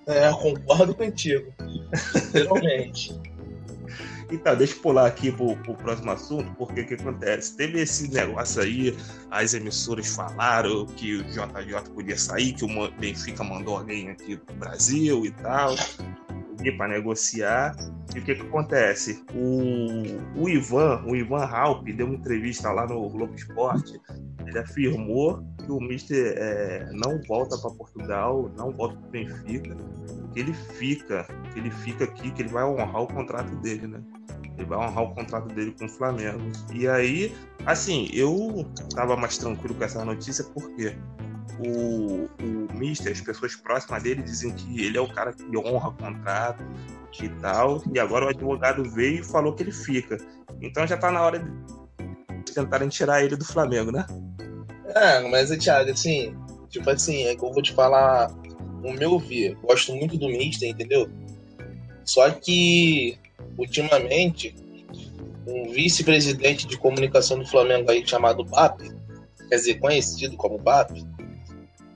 É, 0.07 0.31
concordo 0.31 0.95
contigo. 0.95 1.53
Realmente. 2.33 3.19
Então, 4.31 4.57
deixa 4.57 4.75
eu 4.75 4.81
pular 4.81 5.07
aqui 5.07 5.33
pro, 5.33 5.57
pro 5.57 5.75
próximo 5.75 6.11
assunto, 6.11 6.51
porque 6.57 6.83
o 6.83 6.87
que 6.87 6.95
acontece? 6.95 7.57
Teve 7.57 7.81
esse 7.81 8.09
negócio 8.11 8.63
aí, 8.63 8.97
as 9.31 9.55
emissoras 9.55 10.15
falaram 10.15 10.87
que 10.87 11.17
o 11.17 11.25
JJ 11.25 11.91
podia 11.95 12.17
sair, 12.17 12.53
que 12.53 12.65
o 12.65 12.91
Benfica 12.93 13.43
mandou 13.43 13.77
alguém 13.77 14.11
aqui 14.11 14.37
pro 14.37 14.55
Brasil 14.55 15.27
e 15.27 15.31
tal, 15.33 15.75
para 16.77 16.89
negociar. 16.89 17.75
E 18.15 18.19
o 18.19 18.25
que 18.25 18.35
que 18.35 18.43
acontece? 18.43 19.25
O, 19.35 20.43
o 20.43 20.49
Ivan, 20.49 21.05
o 21.07 21.15
Ivan 21.15 21.45
Halp, 21.45 21.87
deu 21.89 22.07
uma 22.07 22.17
entrevista 22.17 22.71
lá 22.73 22.87
no 22.87 23.09
Globo 23.09 23.35
Esporte, 23.35 24.01
ele 24.47 24.59
afirmou 24.59 25.43
que 25.65 25.71
o 25.71 25.81
Mister 25.81 26.35
é, 26.37 26.91
não 26.93 27.21
volta 27.29 27.57
para 27.59 27.71
Portugal, 27.71 28.51
não 28.57 28.73
volta 28.73 28.97
para 28.97 29.11
Benfica, 29.11 29.77
que 30.33 30.41
ele 30.41 30.53
fica, 30.53 31.27
que 31.53 31.61
ele 31.61 31.71
fica 31.71 32.05
aqui, 32.05 32.31
que 32.33 32.43
ele 32.43 32.49
vai 32.49 32.65
honrar 32.65 33.03
o 33.03 33.07
contrato 33.07 33.55
dele, 33.57 33.87
né? 33.87 34.01
Ele 34.59 34.67
vai 34.67 34.79
honrar 34.79 35.05
o 35.05 35.15
contrato 35.15 35.55
dele 35.55 35.75
com 35.79 35.87
o 35.87 35.89
Flamengo. 35.89 36.41
E 36.73 36.89
aí, 36.89 37.33
assim, 37.65 38.09
eu 38.13 38.67
tava 38.95 39.17
mais 39.17 39.39
tranquilo 39.39 39.75
com 39.75 39.85
essa 39.85 40.05
notícia 40.05 40.45
porque 40.45 40.97
o, 41.67 42.29
o 42.43 42.79
Mister, 42.79 43.13
as 43.13 43.21
pessoas 43.21 43.55
próximas 43.55 44.03
dele 44.03 44.23
dizem 44.23 44.53
que 44.53 44.85
ele 44.85 44.97
é 44.97 45.01
o 45.01 45.13
cara 45.13 45.33
que 45.33 45.57
honra 45.57 45.89
o 45.89 45.95
contrato 45.95 46.65
e 47.23 47.29
tal. 47.41 47.83
E 47.93 47.99
agora 47.99 48.27
o 48.27 48.29
advogado 48.29 48.89
veio 48.91 49.21
e 49.21 49.25
falou 49.25 49.55
que 49.55 49.63
ele 49.63 49.73
fica. 49.73 50.17
Então 50.61 50.87
já 50.87 50.97
tá 50.97 51.11
na 51.11 51.23
hora 51.23 51.39
de 51.39 52.53
tentarem 52.53 52.89
tirar 52.89 53.23
ele 53.23 53.37
do 53.37 53.45
Flamengo, 53.45 53.93
né? 53.93 54.07
É, 54.95 55.21
mas 55.29 55.51
Thiago, 55.51 55.91
assim, 55.91 56.35
tipo 56.69 56.89
assim, 56.91 57.25
é 57.25 57.37
que 57.37 57.45
eu 57.45 57.53
vou 57.53 57.63
te 57.63 57.73
falar 57.73 58.31
o 58.83 58.93
meu 58.93 59.19
ver. 59.19 59.57
Gosto 59.63 59.95
muito 59.95 60.17
do 60.17 60.29
Mister, 60.29 60.69
entendeu? 60.69 61.09
Só 62.05 62.31
que 62.31 63.19
ultimamente, 63.57 64.55
um 65.47 65.71
vice-presidente 65.71 66.67
de 66.67 66.77
comunicação 66.79 67.39
do 67.39 67.47
Flamengo 67.47 67.91
aí 67.91 68.07
chamado 68.07 68.45
BAP, 68.45 68.81
quer 69.49 69.57
dizer, 69.57 69.79
conhecido 69.79 70.37
como 70.37 70.59
BAP, 70.59 71.05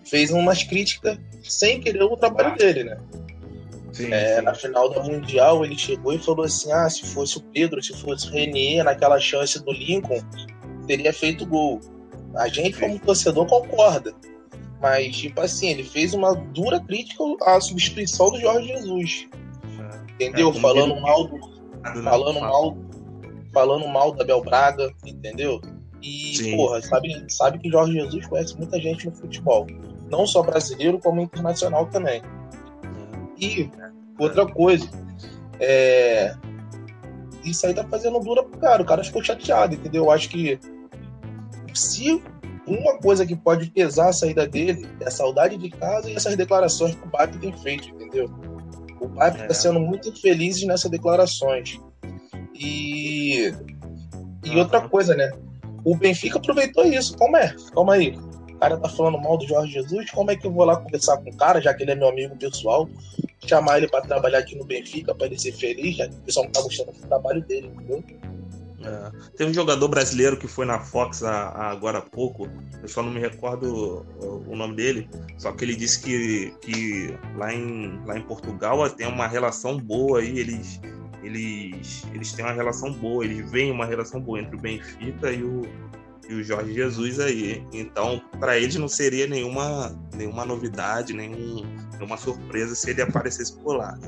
fez 0.05 0.31
umas 0.31 0.63
críticas 0.63 1.19
sem 1.43 1.81
querer 1.81 2.03
o 2.03 2.17
trabalho 2.17 2.57
dele, 2.57 2.85
né? 2.85 2.99
Sim, 3.93 4.13
é, 4.13 4.37
sim. 4.37 4.43
Na 4.43 4.55
final 4.55 4.91
da 4.91 5.03
Mundial, 5.03 5.65
ele 5.65 5.79
chegou 5.79 6.13
e 6.13 6.19
falou 6.19 6.45
assim: 6.45 6.73
ah, 6.73 6.91
se 6.91 7.07
fosse 7.07 7.39
o 7.39 7.41
Pedro, 7.41 7.83
se 7.83 7.95
fosse 7.95 8.29
o 8.29 8.31
Renier, 8.31 8.85
naquela 8.85 9.21
chance 9.21 9.63
do 9.63 9.73
Lincoln, 9.73 10.21
teria 10.87 11.13
feito 11.13 11.47
gol. 11.47 11.81
A 12.35 12.49
gente, 12.49 12.79
como 12.79 12.99
torcedor, 12.99 13.47
concorda. 13.47 14.13
Mas, 14.81 15.17
tipo 15.17 15.41
assim, 15.41 15.71
ele 15.71 15.85
fez 15.85 16.13
uma 16.13 16.35
dura 16.35 16.81
crítica 16.81 17.23
à 17.43 17.61
substituição 17.61 18.31
do 18.31 18.41
Jorge 18.41 18.69
Jesus. 18.69 19.29
É, 19.65 20.13
entendeu? 20.13 20.51
É, 20.51 20.61
falando 20.61 21.01
mal 21.01 21.25
do, 21.29 21.41
falando 22.03 22.41
mal, 22.41 22.77
falando 23.53 23.89
mal 23.89 24.13
da 24.13 24.25
Bel 24.25 24.43
Braga, 24.43 24.93
entendeu? 25.07 25.61
E, 26.03 26.37
Sim. 26.37 26.57
porra, 26.57 26.83
sabe, 26.83 27.25
sabe 27.29 27.59
que 27.61 27.71
Jorge 27.71 27.95
Jesus 27.95 28.27
conhece 28.27 28.57
muita 28.59 28.79
gente 28.79 29.07
no 29.07 29.13
futebol. 29.13 29.67
Não 30.11 30.27
só 30.27 30.43
brasileiro, 30.43 30.99
como 30.99 31.21
internacional 31.21 31.87
também. 31.87 32.23
E 33.39 33.71
outra 34.19 34.47
coisa, 34.47 34.89
é... 35.59 36.35
isso 37.45 37.67
aí 37.67 37.75
tá 37.75 37.85
fazendo 37.85 38.21
dura 38.21 38.43
pro 38.43 38.59
cara. 38.59 38.83
O 38.83 38.87
cara 38.87 39.03
ficou 39.03 39.23
chateado, 39.23 39.75
entendeu? 39.75 40.05
Eu 40.05 40.11
acho 40.11 40.29
que 40.29 40.59
se 41.73 42.23
uma 42.67 42.99
coisa 42.99 43.27
que 43.27 43.37
pode 43.37 43.71
pesar 43.71 44.09
a 44.09 44.13
saída 44.13 44.47
dele 44.47 44.89
é 45.01 45.09
a 45.09 45.11
saudade 45.11 45.57
de 45.57 45.71
casa 45.71 46.11
e 46.11 46.15
essas 46.15 46.37
declarações 46.37 46.95
que 46.95 47.07
o 47.07 47.11
Bate 47.11 47.39
tem 47.39 47.53
feito, 47.53 47.89
entendeu? 47.89 48.31
O 49.01 49.09
pai 49.09 49.31
está 49.31 49.45
é. 49.45 49.53
sendo 49.53 49.81
muito 49.81 50.09
infeliz 50.09 50.63
nessas 50.65 50.91
declarações. 50.91 51.79
E, 52.55 53.53
e 54.45 54.57
outra 54.57 54.89
coisa, 54.89 55.15
né? 55.15 55.31
O 55.85 55.97
Benfica 55.97 56.39
aproveitou 56.39 56.85
isso. 56.85 57.17
Como 57.19 57.37
é? 57.37 57.55
Calma 57.75 57.95
aí. 57.95 58.19
Cara 58.65 58.79
tá 58.79 58.89
falando 58.89 59.19
mal 59.19 59.37
do 59.37 59.47
Jorge 59.47 59.75
Jesus. 59.75 60.11
Como 60.11 60.31
é 60.31 60.37
que 60.37 60.47
eu 60.47 60.51
vou 60.51 60.65
lá 60.65 60.75
conversar 60.77 61.19
com 61.19 61.29
o 61.29 61.37
cara, 61.37 61.61
já 61.61 61.75
que 61.75 61.83
ele 61.83 61.91
é 61.91 61.95
meu 61.95 62.09
amigo 62.09 62.35
pessoal? 62.35 62.89
Chamar 63.47 63.77
ele 63.77 63.89
para 63.89 64.01
trabalhar 64.01 64.39
aqui 64.39 64.57
no 64.57 64.65
Benfica, 64.65 65.15
para 65.15 65.27
ele 65.27 65.39
ser 65.39 65.53
feliz, 65.53 65.97
já 65.97 66.09
que 66.09 66.15
o 66.15 66.21
pessoal 66.21 66.47
não 66.47 66.53
tá 66.53 66.63
gostando 66.63 66.93
do 66.93 67.07
trabalho 67.07 67.43
dele, 67.43 67.67
entendeu? 67.67 68.03
É. 68.83 69.11
Tem 69.37 69.47
um 69.47 69.53
jogador 69.53 69.87
brasileiro 69.89 70.39
que 70.39 70.49
foi 70.49 70.65
na 70.65 70.81
Fox 70.81 71.23
a, 71.23 71.31
a 71.31 71.71
agora 71.71 71.99
há 71.99 72.03
pouco, 72.03 72.49
eu 72.83 72.89
só 72.89 73.03
não 73.03 73.11
me 73.11 73.21
recordo 73.21 74.07
o, 74.19 74.51
o, 74.51 74.57
nome 74.57 74.77
dele, 74.77 75.11
só 75.37 75.53
que 75.53 75.63
ele 75.63 75.77
disse 75.77 76.03
que, 76.03 76.55
que 76.63 77.15
lá, 77.37 77.53
em, 77.53 78.01
lá 78.07 78.17
em 78.17 78.23
Portugal 78.23 78.89
tem 78.91 79.07
uma 79.07 79.27
relação 79.27 79.79
boa 79.79 80.21
aí, 80.21 80.39
eles, 80.39 80.81
eles, 81.23 82.07
eles 82.15 82.33
têm 82.33 82.45
uma 82.45 82.55
relação 82.55 82.93
boa, 82.93 83.25
eles 83.25 83.51
veem 83.51 83.71
uma 83.71 83.85
relação 83.85 84.21
boa 84.21 84.41
entre 84.41 84.57
o 84.57 84.61
Benfica 84.61 85.31
e 85.31 85.43
o, 85.43 85.63
e 86.29 86.35
o 86.35 86.45
Jorge 86.45 86.73
Jesus 86.73 87.21
aí. 87.21 87.65
Então, 87.73 88.23
para 88.39 88.59
eles 88.59 88.77
não 88.77 88.89
seria 88.89 89.27
nenhuma, 89.27 89.97
nenhuma 90.15 90.45
novidade, 90.45 91.13
nenhum, 91.13 91.65
nenhuma 91.93 92.17
surpresa 92.17 92.75
se 92.75 92.91
ele 92.91 93.03
aparecesse 93.03 93.57
por 93.59 93.77
lá. 93.77 93.99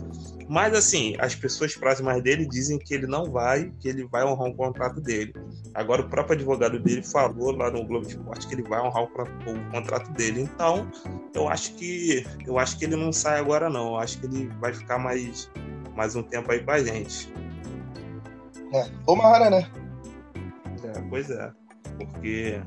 Mas, 0.49 0.75
assim, 0.75 1.17
as 1.19 1.35
pessoas 1.35 1.75
próximas 1.75 2.23
dele 2.23 2.47
dizem 2.47 2.79
que 2.79 2.95
ele 2.95 3.07
não 3.07 3.31
vai, 3.31 3.73
que 3.81 3.89
ele 3.89 4.07
vai 4.07 4.25
honrar 4.25 4.49
o 4.49 4.55
contrato 4.55 5.01
dele. 5.01 5.35
Agora, 5.75 6.03
o 6.03 6.09
próprio 6.09 6.37
advogado 6.37 6.79
dele 6.79 7.03
falou 7.03 7.51
lá 7.51 7.71
no 7.71 7.85
Globo 7.85 8.07
Esporte 8.07 8.47
que 8.47 8.55
ele 8.55 8.63
vai 8.63 8.81
honrar 8.81 9.03
o, 9.03 9.07
o 9.07 9.71
contrato 9.71 10.11
dele. 10.13 10.43
Então, 10.43 10.89
eu 11.35 11.49
acho 11.49 11.75
que 11.75 12.25
eu 12.47 12.59
acho 12.59 12.79
que 12.79 12.85
ele 12.85 12.97
não 12.97 13.13
sai 13.13 13.41
agora, 13.41 13.69
não. 13.69 13.89
Eu 13.89 13.97
acho 13.97 14.19
que 14.21 14.27
ele 14.27 14.47
vai 14.61 14.73
ficar 14.73 14.99
mais, 14.99 15.51
mais 15.97 16.15
um 16.15 16.23
tempo 16.23 16.51
aí 16.53 16.61
com 16.63 16.71
a 16.71 16.79
gente. 16.79 17.33
É, 18.73 18.89
tomara, 19.05 19.51
né? 19.51 19.71
É, 20.85 21.01
pois 21.09 21.29
é 21.31 21.66
porque 21.97 22.61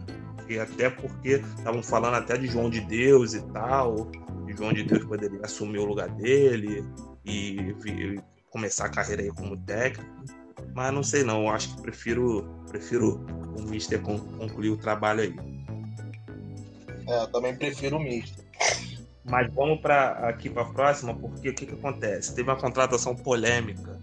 e 0.48 0.60
até 0.60 0.90
porque 0.90 1.42
estavam 1.58 1.84
falando 1.84 2.16
até 2.16 2.36
de 2.36 2.48
João 2.48 2.70
de 2.70 2.82
Deus 2.82 3.36
e 3.36 3.42
tal, 3.52 4.12
e 4.48 4.54
João 4.54 4.74
de 4.74 4.84
Deus 4.84 5.06
poderia 5.06 5.42
assumir 5.44 5.78
o 5.78 5.86
lugar 5.86 6.10
dele 6.10 6.84
e, 7.24 7.76
e 7.86 8.20
começar 8.50 8.86
a 8.86 8.90
carreira 8.90 9.22
aí 9.22 9.30
como 9.30 9.56
técnico. 9.58 10.10
Mas 10.74 10.94
não 10.94 11.04
sei 11.04 11.24
não, 11.24 11.44
eu 11.44 11.50
acho 11.50 11.76
que 11.76 11.82
prefiro 11.84 12.50
prefiro 12.68 13.26
o 13.58 13.62
Mister 13.62 14.02
concluir 14.02 14.72
o 14.72 14.78
trabalho 14.78 15.22
aí. 15.22 15.36
É, 17.08 17.24
eu 17.24 17.28
também 17.28 17.56
prefiro 17.56 17.98
o 17.98 18.00
Mister. 18.04 18.44
Mas 19.24 19.54
vamos 19.54 19.80
para 19.82 20.30
aqui 20.30 20.50
para 20.50 20.64
a 20.64 20.74
próxima, 20.74 21.14
porque 21.14 21.50
o 21.50 21.54
que, 21.54 21.66
que 21.68 21.74
acontece? 21.74 22.34
Teve 22.34 22.50
uma 22.50 22.58
contratação 22.58 23.16
polêmica 23.16 24.00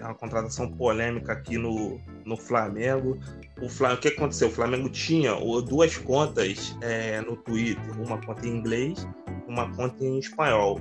uma 0.00 0.14
contratação 0.14 0.70
polêmica 0.70 1.32
aqui 1.32 1.58
no, 1.58 2.00
no 2.24 2.36
Flamengo. 2.36 3.18
O, 3.60 3.68
Flamengo, 3.68 3.98
o 3.98 4.02
que 4.02 4.08
aconteceu? 4.08 4.48
O 4.48 4.50
Flamengo 4.50 4.88
tinha 4.88 5.34
duas 5.62 5.96
contas 5.96 6.76
é, 6.80 7.20
no 7.20 7.36
Twitter, 7.36 8.00
uma 8.00 8.20
conta 8.20 8.46
em 8.46 8.50
inglês, 8.50 9.06
uma 9.48 9.68
conta 9.74 10.04
em 10.04 10.18
espanhol. 10.18 10.80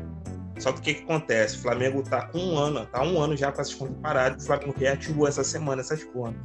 Só 0.59 0.71
que 0.71 0.79
o 0.79 0.81
que, 0.81 0.93
que 0.95 1.03
acontece? 1.03 1.57
O 1.57 1.61
Flamengo 1.61 2.01
está 2.01 2.27
com 2.27 2.39
um 2.39 2.57
ano, 2.57 2.85
tá 2.87 3.03
um 3.03 3.21
ano 3.21 3.35
já 3.35 3.51
com 3.51 3.61
essas 3.61 3.73
contas 3.73 3.97
paradas. 4.01 4.43
O 4.43 4.47
Flamengo 4.47 4.75
reativou 4.77 5.27
essa 5.27 5.43
semana 5.43 5.81
essas 5.81 6.03
contas. 6.03 6.41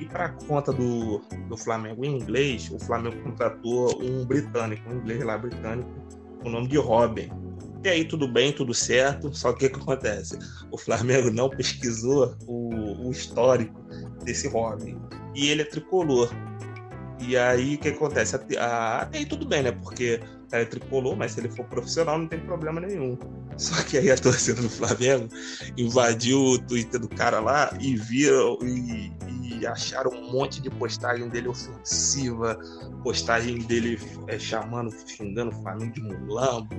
E 0.00 0.04
para 0.06 0.26
a 0.26 0.28
conta 0.30 0.72
do, 0.72 1.20
do 1.48 1.56
Flamengo 1.56 2.04
em 2.04 2.16
inglês, 2.16 2.70
o 2.70 2.78
Flamengo 2.78 3.20
contratou 3.22 4.02
um 4.02 4.24
britânico, 4.24 4.90
um 4.90 4.96
inglês 4.96 5.22
lá 5.22 5.38
britânico, 5.38 5.90
com 6.40 6.48
o 6.48 6.52
nome 6.52 6.68
de 6.68 6.76
Robin. 6.76 7.30
E 7.84 7.88
aí 7.88 8.04
tudo 8.04 8.28
bem, 8.28 8.52
tudo 8.52 8.72
certo, 8.72 9.34
só 9.34 9.52
que 9.52 9.66
o 9.66 9.70
que 9.70 9.76
acontece? 9.76 10.38
O 10.70 10.78
Flamengo 10.78 11.30
não 11.30 11.50
pesquisou 11.50 12.36
o, 12.46 13.08
o 13.08 13.10
histórico 13.10 13.80
desse 14.24 14.48
Robin. 14.48 15.00
E 15.34 15.48
ele 15.48 15.62
é 15.62 15.64
tricolor. 15.64 16.30
E 17.20 17.36
aí 17.36 17.76
o 17.76 17.78
que 17.78 17.88
acontece? 17.88 18.34
Até 18.34 18.58
aí 18.58 19.24
tudo 19.24 19.46
bem, 19.46 19.62
né? 19.62 19.72
Porque 19.72 20.20
é 20.50 20.64
tricolor, 20.64 21.16
mas 21.16 21.32
se 21.32 21.40
ele 21.40 21.48
for 21.48 21.64
profissional 21.66 22.18
não 22.18 22.26
tem 22.26 22.40
problema 22.40 22.80
nenhum. 22.80 23.16
Só 23.56 23.80
que 23.82 23.98
aí 23.98 24.10
a 24.10 24.16
torcida 24.16 24.60
do 24.60 24.68
Flamengo 24.68 25.28
invadiu 25.76 26.40
o 26.40 26.58
Twitter 26.58 27.00
do 27.00 27.08
cara 27.08 27.40
lá 27.40 27.72
e 27.80 27.96
viram 27.96 28.58
e, 28.62 29.12
acharam 29.66 30.10
um 30.10 30.30
monte 30.30 30.60
de 30.60 30.70
postagem 30.70 31.28
dele 31.28 31.48
ofensiva, 31.48 32.58
postagem 33.02 33.58
dele 33.58 33.98
é, 34.26 34.38
chamando, 34.38 34.92
xingando 35.06 35.50
o 35.50 35.62
Flamengo 35.62 35.92
de 35.92 36.00
mulambo, 36.00 36.74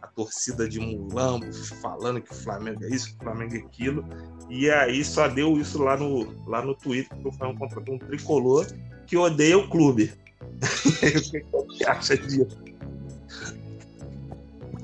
a 0.00 0.06
torcida 0.08 0.68
de 0.68 0.80
mulambo, 0.80 1.52
falando 1.80 2.20
que 2.20 2.32
o 2.32 2.34
Flamengo 2.34 2.84
é 2.84 2.88
isso, 2.88 3.08
que 3.08 3.14
o 3.14 3.24
Flamengo 3.24 3.54
é 3.54 3.58
aquilo. 3.58 4.04
E 4.48 4.70
aí 4.70 5.04
só 5.04 5.28
deu 5.28 5.58
isso 5.58 5.82
lá 5.82 5.96
no, 5.96 6.44
lá 6.46 6.62
no 6.62 6.74
Twitter, 6.74 7.16
que 7.18 7.28
o 7.28 7.32
Flamengo 7.32 7.58
contratou 7.58 7.94
um 7.94 7.98
tricolor 7.98 8.66
que 9.06 9.16
odeia 9.16 9.58
o 9.58 9.68
clube. 9.68 10.12
o 11.52 11.66
que 11.66 11.78
você 11.78 11.86
acha 11.86 12.16
disso? 12.16 12.58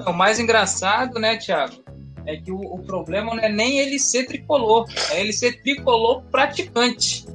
O 0.07 0.13
mais 0.13 0.39
engraçado, 0.39 1.19
né, 1.19 1.37
Thiago, 1.37 1.83
é 2.29 2.37
que 2.37 2.53
o, 2.53 2.61
o, 2.61 2.79
problema 2.81 3.35
não 3.35 3.43
é 3.43 3.49
nem 3.49 3.79
ele 3.79 3.99
ser 3.99 4.27
tricolor, 4.27 4.87
é 5.13 5.21
ele 5.21 5.33
ser 5.33 5.63
tricolor 5.63 6.23
praticante. 6.31 7.27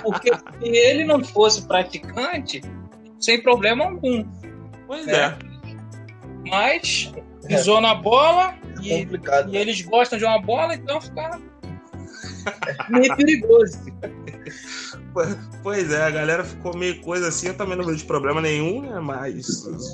Porque 0.00 0.30
se 0.32 0.68
ele 0.68 1.02
não 1.04 1.22
fosse 1.24 1.62
praticante, 1.62 2.62
sem 3.18 3.42
problema 3.42 3.86
algum. 3.86 4.24
Pois 4.86 5.04
né? 5.06 5.12
é. 5.14 5.38
Mas 6.48 7.12
pisou 7.48 7.78
é. 7.78 7.80
na 7.80 7.94
bola 7.96 8.54
e, 8.80 8.92
e, 8.92 9.06
né? 9.06 9.18
eles 9.52 9.82
gostam 9.82 10.20
de 10.20 10.24
uma 10.24 10.40
bola, 10.40 10.76
então 10.76 11.00
fica 11.00 11.40
meio 12.88 13.16
perigoso. 13.16 13.80
Pois 15.62 15.90
é, 15.90 16.02
a 16.02 16.10
galera 16.10 16.44
ficou 16.44 16.76
meio 16.76 17.00
coisa 17.00 17.28
assim, 17.28 17.48
eu 17.48 17.56
também 17.56 17.76
não 17.76 17.84
vejo 17.84 18.04
problema 18.06 18.40
nenhum, 18.40 18.82
né? 18.82 19.00
Mas 19.00 19.46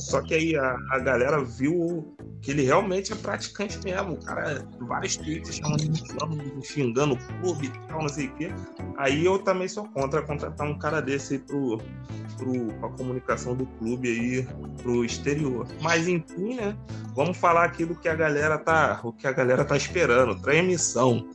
só 0.09 0.21
que 0.21 0.35
aí 0.35 0.57
a, 0.57 0.77
a 0.91 0.99
galera 0.99 1.43
viu 1.45 2.15
que 2.43 2.51
ele 2.51 2.63
realmente 2.63 3.13
é 3.13 3.17
praticante 3.17 3.79
mesmo. 3.85 4.15
O 4.15 4.25
cara, 4.25 4.67
vários 4.81 5.17
tweets 5.17 5.57
chamando 5.57 5.89
de 5.89 6.67
xingando 6.67 7.15
o 7.15 7.19
clube 7.41 7.67
e 7.67 7.89
tal, 7.89 8.03
não 8.03 8.09
sei 8.09 8.27
o 8.27 8.35
quê. 8.35 8.53
Aí 8.97 9.25
eu 9.25 9.39
também 9.39 9.69
sou 9.69 9.85
contra 9.89 10.23
contratar 10.23 10.67
um 10.67 10.79
cara 10.79 11.01
desse 11.01 11.35
aí 11.35 11.39
pro, 11.39 11.79
pro, 12.37 12.67
pra 12.81 12.89
comunicação 12.91 13.55
do 13.55 13.67
clube 13.67 14.09
aí 14.09 14.49
pro 14.83 15.05
exterior. 15.05 15.67
Mas 15.81 16.09
enfim, 16.09 16.57
né? 16.57 16.77
Vamos 17.15 17.37
falar 17.37 17.65
aqui 17.65 17.85
do 17.85 17.95
que 17.95 18.09
a 18.09 18.15
galera 18.15 18.59
tá, 18.59 19.01
o 19.05 19.13
que 19.13 19.27
a 19.27 19.33
galera 19.33 19.65
tá 19.65 19.77
esperando, 19.77 20.41
transmissão. 20.41 21.29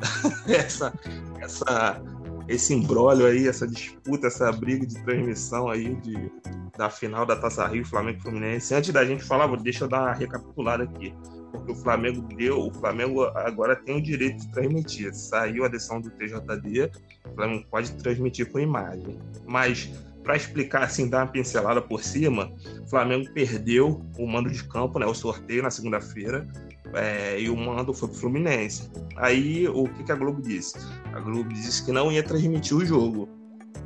essa, 0.48 0.92
essa 1.40 2.00
esse 2.48 2.74
embrólio 2.74 3.26
aí, 3.26 3.48
essa 3.48 3.66
disputa, 3.66 4.26
essa 4.26 4.50
briga 4.52 4.86
de 4.86 5.02
transmissão 5.04 5.68
aí 5.68 5.94
de, 5.96 6.30
da 6.76 6.88
final 6.88 7.26
da 7.26 7.36
Taça 7.36 7.66
Rio, 7.66 7.84
Flamengo 7.84 8.18
e 8.18 8.22
Fluminense. 8.22 8.74
Antes 8.74 8.92
da 8.92 9.04
gente 9.04 9.24
falar, 9.24 9.54
deixa 9.56 9.84
eu 9.84 9.88
dar 9.88 10.02
uma 10.02 10.12
recapitulada 10.12 10.84
aqui. 10.84 11.14
Porque 11.50 11.72
o 11.72 11.76
Flamengo 11.76 12.22
deu, 12.34 12.66
o 12.66 12.72
Flamengo 12.72 13.24
agora 13.24 13.74
tem 13.74 13.98
o 13.98 14.02
direito 14.02 14.38
de 14.40 14.52
transmitir. 14.52 15.14
Saiu 15.14 15.64
a 15.64 15.68
decisão 15.68 16.00
do 16.00 16.10
TJD, 16.10 16.90
o 17.30 17.34
Flamengo 17.34 17.66
pode 17.70 17.92
transmitir 17.94 18.50
com 18.50 18.58
imagem. 18.58 19.18
Mas 19.46 19.90
para 20.26 20.36
explicar 20.36 20.82
assim, 20.82 21.08
dar 21.08 21.18
uma 21.18 21.28
pincelada 21.28 21.80
por 21.80 22.02
cima, 22.02 22.52
o 22.82 22.90
Flamengo 22.90 23.30
perdeu 23.32 24.04
o 24.18 24.26
mando 24.26 24.50
de 24.50 24.64
campo, 24.64 24.98
né, 24.98 25.06
o 25.06 25.14
sorteio 25.14 25.62
na 25.62 25.70
segunda-feira, 25.70 26.48
é, 26.96 27.40
e 27.40 27.48
o 27.48 27.56
mando 27.56 27.92
foi 27.94 28.08
pro 28.08 28.18
Fluminense. 28.18 28.90
Aí 29.16 29.68
o 29.68 29.84
que, 29.84 30.04
que, 30.04 30.12
a 30.12 30.14
Globo 30.16 30.42
disse? 30.42 30.76
A 31.12 31.20
Globo 31.20 31.48
disse 31.50 31.84
que 31.84 31.92
não 31.92 32.10
ia 32.10 32.22
transmitir 32.22 32.76
o 32.76 32.84
jogo, 32.84 33.28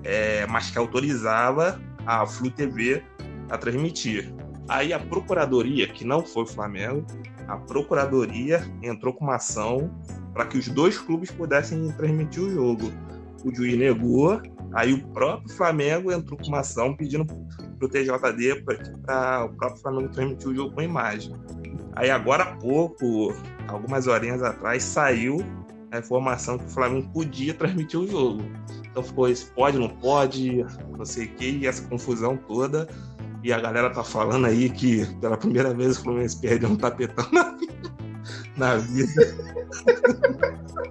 é, 0.02 0.46
mas 0.46 0.70
que 0.70 0.78
autorizava 0.78 1.80
a 2.06 2.26
Flu 2.26 2.50
TV 2.50 3.02
a 3.48 3.58
transmitir. 3.58 4.32
Aí 4.68 4.92
a 4.92 4.98
Procuradoria, 4.98 5.88
que 5.88 6.04
não 6.04 6.24
foi 6.24 6.44
o 6.44 6.46
Flamengo, 6.46 7.04
a 7.48 7.56
Procuradoria 7.56 8.64
entrou 8.82 9.12
com 9.12 9.24
uma 9.24 9.36
ação 9.36 9.90
para 10.32 10.46
que 10.46 10.56
os 10.56 10.68
dois 10.68 10.96
clubes 10.96 11.30
pudessem 11.30 11.90
transmitir 11.92 12.42
o 12.42 12.50
jogo. 12.50 12.92
O 13.44 13.54
juiz 13.54 13.76
negou 13.76 14.40
Aí 14.72 14.92
o 14.92 15.02
próprio 15.08 15.52
Flamengo 15.56 16.12
entrou 16.12 16.38
com 16.38 16.46
uma 16.46 16.60
ação 16.60 16.94
pedindo 16.94 17.24
para 17.26 17.86
o 17.86 17.88
TJD 17.88 18.62
para 19.04 19.44
o 19.44 19.48
próprio 19.56 19.82
Flamengo 19.82 20.08
transmitir 20.10 20.48
o 20.48 20.54
jogo 20.54 20.74
com 20.74 20.82
imagem. 20.82 21.34
Aí 22.00 22.08
agora 22.10 22.44
há 22.44 22.56
pouco, 22.56 23.36
algumas 23.68 24.06
horinhas 24.06 24.42
atrás, 24.42 24.82
saiu 24.82 25.44
a 25.90 25.98
informação 25.98 26.56
que 26.56 26.64
o 26.64 26.68
Flamengo 26.70 27.06
podia 27.12 27.52
transmitir 27.52 28.00
o 28.00 28.08
jogo. 28.08 28.42
Então 28.90 29.02
ficou 29.02 29.28
isso, 29.28 29.52
pode, 29.54 29.78
não 29.78 29.90
pode, 29.90 30.64
não 30.96 31.04
sei 31.04 31.26
o 31.26 31.28
que, 31.34 31.50
e 31.58 31.66
essa 31.66 31.86
confusão 31.88 32.38
toda. 32.38 32.88
E 33.44 33.52
a 33.52 33.60
galera 33.60 33.90
tá 33.90 34.02
falando 34.02 34.46
aí 34.46 34.70
que 34.70 35.04
pela 35.16 35.36
primeira 35.36 35.74
vez 35.74 35.98
o 35.98 36.02
Fluminense 36.02 36.40
perdeu 36.40 36.70
um 36.70 36.76
tapetão 36.76 37.28
na 37.30 37.50
vida. 37.50 38.00
Na 38.56 38.76
vida. 38.76 39.36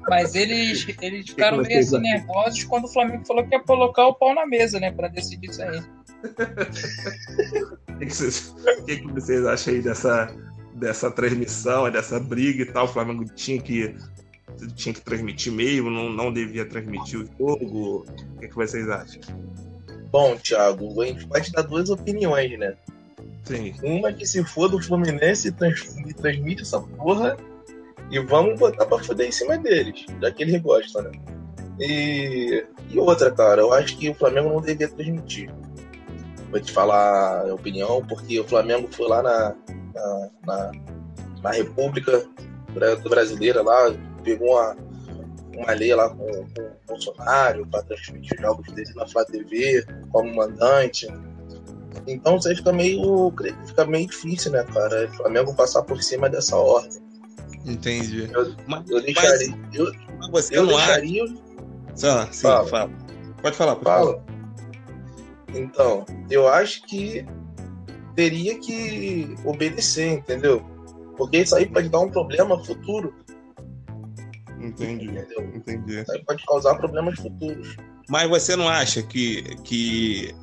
Mas 0.10 0.34
eles, 0.34 0.88
eles 1.02 1.30
ficaram 1.30 1.58
meio 1.58 1.80
assim 1.80 2.00
nervosos 2.00 2.64
quando 2.64 2.86
o 2.86 2.88
Flamengo 2.88 3.26
falou 3.26 3.46
que 3.46 3.54
ia 3.54 3.62
colocar 3.62 4.08
o 4.08 4.14
pau 4.16 4.34
na 4.34 4.46
mesa, 4.46 4.80
né? 4.80 4.92
Pra 4.92 5.08
decidir 5.08 5.50
isso 5.50 5.62
aí. 5.64 5.82
O 8.00 8.86
que, 8.86 8.96
que 8.98 9.08
vocês 9.12 9.46
acham 9.46 9.74
aí 9.74 9.82
dessa, 9.82 10.34
dessa 10.80 11.12
transmissão, 11.12 11.90
dessa 11.92 12.20
briga 12.20 12.64
e 12.64 12.66
tal? 12.66 12.86
O 12.86 12.88
Flamengo 12.88 13.26
tinha 13.26 13.62
que, 13.62 13.96
tinha 14.76 14.94
que 14.94 15.02
transmitir 15.02 15.52
mesmo, 15.52 15.90
não, 15.90 16.10
não 16.10 16.32
devia 16.32 16.66
transmitir 16.66 17.20
o 17.20 17.26
jogo? 17.38 18.06
O 18.36 18.40
que, 18.40 18.48
que 18.48 18.56
vocês 18.56 18.90
acham? 18.90 19.22
Bom, 20.12 20.36
Thiago, 20.38 21.02
a 21.02 21.06
gente 21.06 21.28
pode 21.28 21.52
dar 21.52 21.62
duas 21.62 21.90
opiniões, 21.90 22.58
né? 22.58 22.76
Sim. 23.44 23.74
Uma 23.84 24.12
que 24.12 24.26
se 24.26 24.44
for 24.44 24.68
do 24.68 24.82
Fluminense 24.82 25.50
e 25.50 26.14
transmite 26.14 26.62
essa 26.62 26.80
porra, 26.80 27.38
e 28.12 28.20
vamos 28.20 28.60
botar 28.60 28.86
pra 28.86 29.00
fuder 29.00 29.28
em 29.28 29.32
cima 29.32 29.58
deles, 29.58 30.06
já 30.22 30.32
que 30.32 30.44
eles 30.44 30.62
gostam, 30.62 31.04
né? 31.04 31.12
E, 31.80 32.66
e 32.90 33.00
outra, 33.00 33.32
cara, 33.32 33.62
eu 33.62 33.72
acho 33.72 33.98
que 33.98 34.10
o 34.10 34.16
Flamengo 34.16 34.50
não 34.50 34.62
devia 34.62 34.88
transmitir. 34.88 35.52
Vou 36.52 36.60
te 36.60 36.72
falar 36.72 37.48
a 37.48 37.54
opinião, 37.54 38.04
porque 38.06 38.40
o 38.40 38.44
Flamengo 38.44 38.88
foi 38.92 39.08
lá 39.08 39.22
na, 39.22 39.56
na, 40.00 40.30
na, 40.46 40.72
na 41.44 41.52
República 41.52 42.26
Brasileira, 43.04 43.62
lá, 43.62 43.94
pegou 44.24 44.52
uma, 44.52 44.78
uma 45.58 45.72
lei 45.74 45.94
lá 45.94 46.10
com, 46.10 46.26
com 46.28 46.62
o 46.62 46.72
Bolsonaro 46.88 47.66
para 47.68 47.84
transmitir 47.84 48.36
os 48.36 48.42
jogos 48.42 48.72
dele 48.74 48.94
na 48.96 49.08
Flá 49.08 49.26
TV 49.26 49.86
como 50.12 50.36
mandante. 50.36 51.08
Então 52.08 52.38
isso 52.38 52.48
aí 52.48 52.56
fica 52.56 52.72
meio, 52.72 53.34
fica 53.66 53.86
meio 53.86 54.08
difícil, 54.08 54.52
né, 54.52 54.64
cara? 54.64 55.06
O 55.06 55.14
Flamengo 55.18 55.56
passar 55.56 55.84
por 55.84 56.02
cima 56.02 56.30
dessa 56.30 56.56
ordem. 56.56 57.02
Entendi. 57.66 58.30
Eu, 58.32 58.56
mas, 58.68 58.90
eu 58.90 59.02
deixaria. 59.02 59.56
Mas, 59.56 59.76
eu, 59.76 59.92
você 60.32 60.58
eu 60.58 60.64
não 60.66 60.76
deixaria. 60.76 61.24
Ah, 62.04 62.28
sim, 62.32 62.42
fala. 62.42 62.68
fala. 62.68 62.92
Pode 63.42 63.56
falar, 63.56 63.76
pode 63.76 63.86
fala. 63.86 64.14
Falar. 64.14 64.24
Então, 65.54 66.06
eu 66.30 66.48
acho 66.48 66.84
que 66.84 67.26
teria 68.20 68.60
que 68.60 69.34
obedecer, 69.46 70.12
entendeu? 70.12 70.62
Porque 71.18 71.38
isso 71.38 71.56
aí 71.56 71.66
pode 71.66 71.88
dar 71.88 72.02
um 72.02 72.12
problema 72.12 72.62
futuro. 72.66 73.16
Entendi. 74.60 75.06
Entendeu? 75.06 75.56
Entendi. 75.56 76.02
Isso 76.02 76.12
aí 76.12 76.22
pode 76.26 76.44
causar 76.46 76.76
problemas 76.76 77.18
futuros. 77.18 77.78
Mas 78.10 78.30
você 78.30 78.58
não 78.58 78.68
acha 78.68 79.02
que, 79.02 79.44
que 79.64 80.36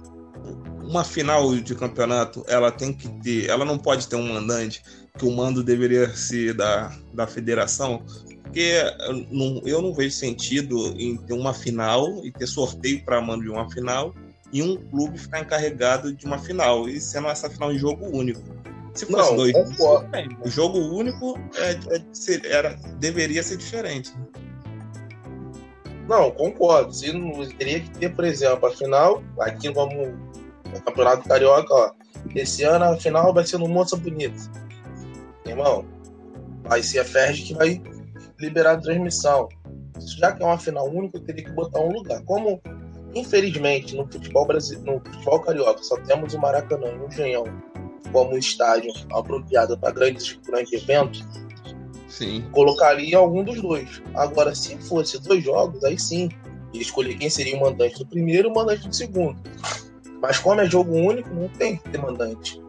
uma 0.82 1.04
final 1.04 1.54
de 1.54 1.74
campeonato 1.74 2.42
ela 2.48 2.72
tem 2.72 2.94
que 2.94 3.10
ter, 3.20 3.50
ela 3.50 3.66
não 3.66 3.76
pode 3.76 4.08
ter 4.08 4.16
um 4.16 4.32
mandante, 4.32 4.82
que 5.18 5.26
o 5.26 5.30
mando 5.30 5.62
deveria 5.62 6.08
ser 6.16 6.54
da, 6.54 6.96
da 7.12 7.26
federação? 7.26 8.02
Porque 8.42 8.72
eu 9.00 9.26
não, 9.30 9.62
eu 9.66 9.82
não 9.82 9.92
vejo 9.92 10.14
sentido 10.14 10.94
em 10.98 11.14
ter 11.18 11.34
uma 11.34 11.52
final 11.52 12.24
e 12.24 12.32
ter 12.32 12.46
sorteio 12.46 13.04
para 13.04 13.20
mando 13.20 13.42
de 13.42 13.50
uma 13.50 13.70
final 13.70 14.14
e 14.52 14.62
um 14.62 14.76
clube 14.76 15.18
ficar 15.18 15.40
encarregado 15.40 16.14
de 16.14 16.24
uma 16.26 16.38
final, 16.38 16.88
e 16.88 17.00
sendo 17.00 17.28
essa 17.28 17.50
final 17.50 17.72
em 17.72 17.78
jogo 17.78 18.06
único. 18.06 18.40
Se 18.94 19.04
fosse 19.04 19.30
não, 19.30 19.36
dois, 19.36 19.52
bem, 20.10 20.28
o 20.42 20.48
jogo 20.48 20.78
único 20.78 21.38
é, 21.56 21.72
é, 21.94 22.50
era, 22.50 22.74
deveria 22.98 23.42
ser 23.42 23.58
diferente. 23.58 24.14
Não, 26.08 26.30
concordo. 26.30 26.94
Se 26.94 27.12
não, 27.12 27.46
teria 27.50 27.80
que 27.80 27.90
ter, 27.90 28.14
por 28.14 28.24
exemplo, 28.24 28.66
a 28.66 28.70
final, 28.70 29.22
aqui 29.40 29.70
vamos 29.70 30.14
no 30.72 30.80
Campeonato 30.82 31.28
Carioca, 31.28 31.74
ó. 31.74 31.92
Esse 32.34 32.64
ano 32.64 32.84
a 32.86 32.96
final 32.96 33.32
vai 33.34 33.44
ser 33.44 33.58
no 33.58 33.68
Moça 33.68 33.96
Bonita. 33.96 34.40
Irmão, 35.44 35.84
vai 36.64 36.82
ser 36.82 37.00
a 37.00 37.04
Ferg 37.04 37.42
que 37.42 37.54
vai 37.54 37.82
liberar 38.38 38.72
a 38.72 38.80
transmissão. 38.80 39.48
Já 40.18 40.32
que 40.32 40.42
é 40.42 40.46
uma 40.46 40.58
final 40.58 40.88
única, 40.88 41.18
eu 41.18 41.22
teria 41.22 41.44
que 41.44 41.52
botar 41.52 41.80
um 41.80 41.92
lugar. 41.92 42.22
Como, 42.24 42.60
infelizmente, 43.14 43.96
no 43.96 44.06
futebol 44.06 44.46
brasileiro, 44.46 45.02
no 45.04 45.12
futebol 45.12 45.40
carioca, 45.40 45.82
só 45.82 45.96
temos 46.02 46.34
o 46.34 46.38
Maracanã 46.38 46.88
e 46.88 46.98
o 46.98 47.06
Engenhão 47.06 47.44
como 48.12 48.38
estádio 48.38 48.92
apropriado 49.12 49.76
para 49.78 49.92
grandes, 49.92 50.38
grandes 50.46 50.72
eventos, 50.72 51.24
sim. 52.08 52.44
colocaria 52.52 53.18
algum 53.18 53.44
dos 53.44 53.60
dois. 53.60 54.02
Agora, 54.14 54.54
se 54.54 54.76
fosse 54.78 55.18
dois 55.20 55.44
jogos, 55.44 55.82
aí 55.84 55.98
sim, 55.98 56.30
escolher 56.72 57.16
quem 57.16 57.28
seria 57.28 57.56
o 57.56 57.60
mandante 57.60 57.98
do 57.98 58.06
primeiro 58.06 58.48
e 58.48 58.50
o 58.50 58.54
mandante 58.54 58.88
do 58.88 58.94
segundo. 58.94 59.38
Mas 60.20 60.38
como 60.38 60.60
é 60.60 60.66
jogo 60.66 60.94
único, 60.94 61.28
não 61.34 61.48
tem 61.48 61.76
que 61.76 61.90
ter 61.90 61.98
mandante. 61.98 62.60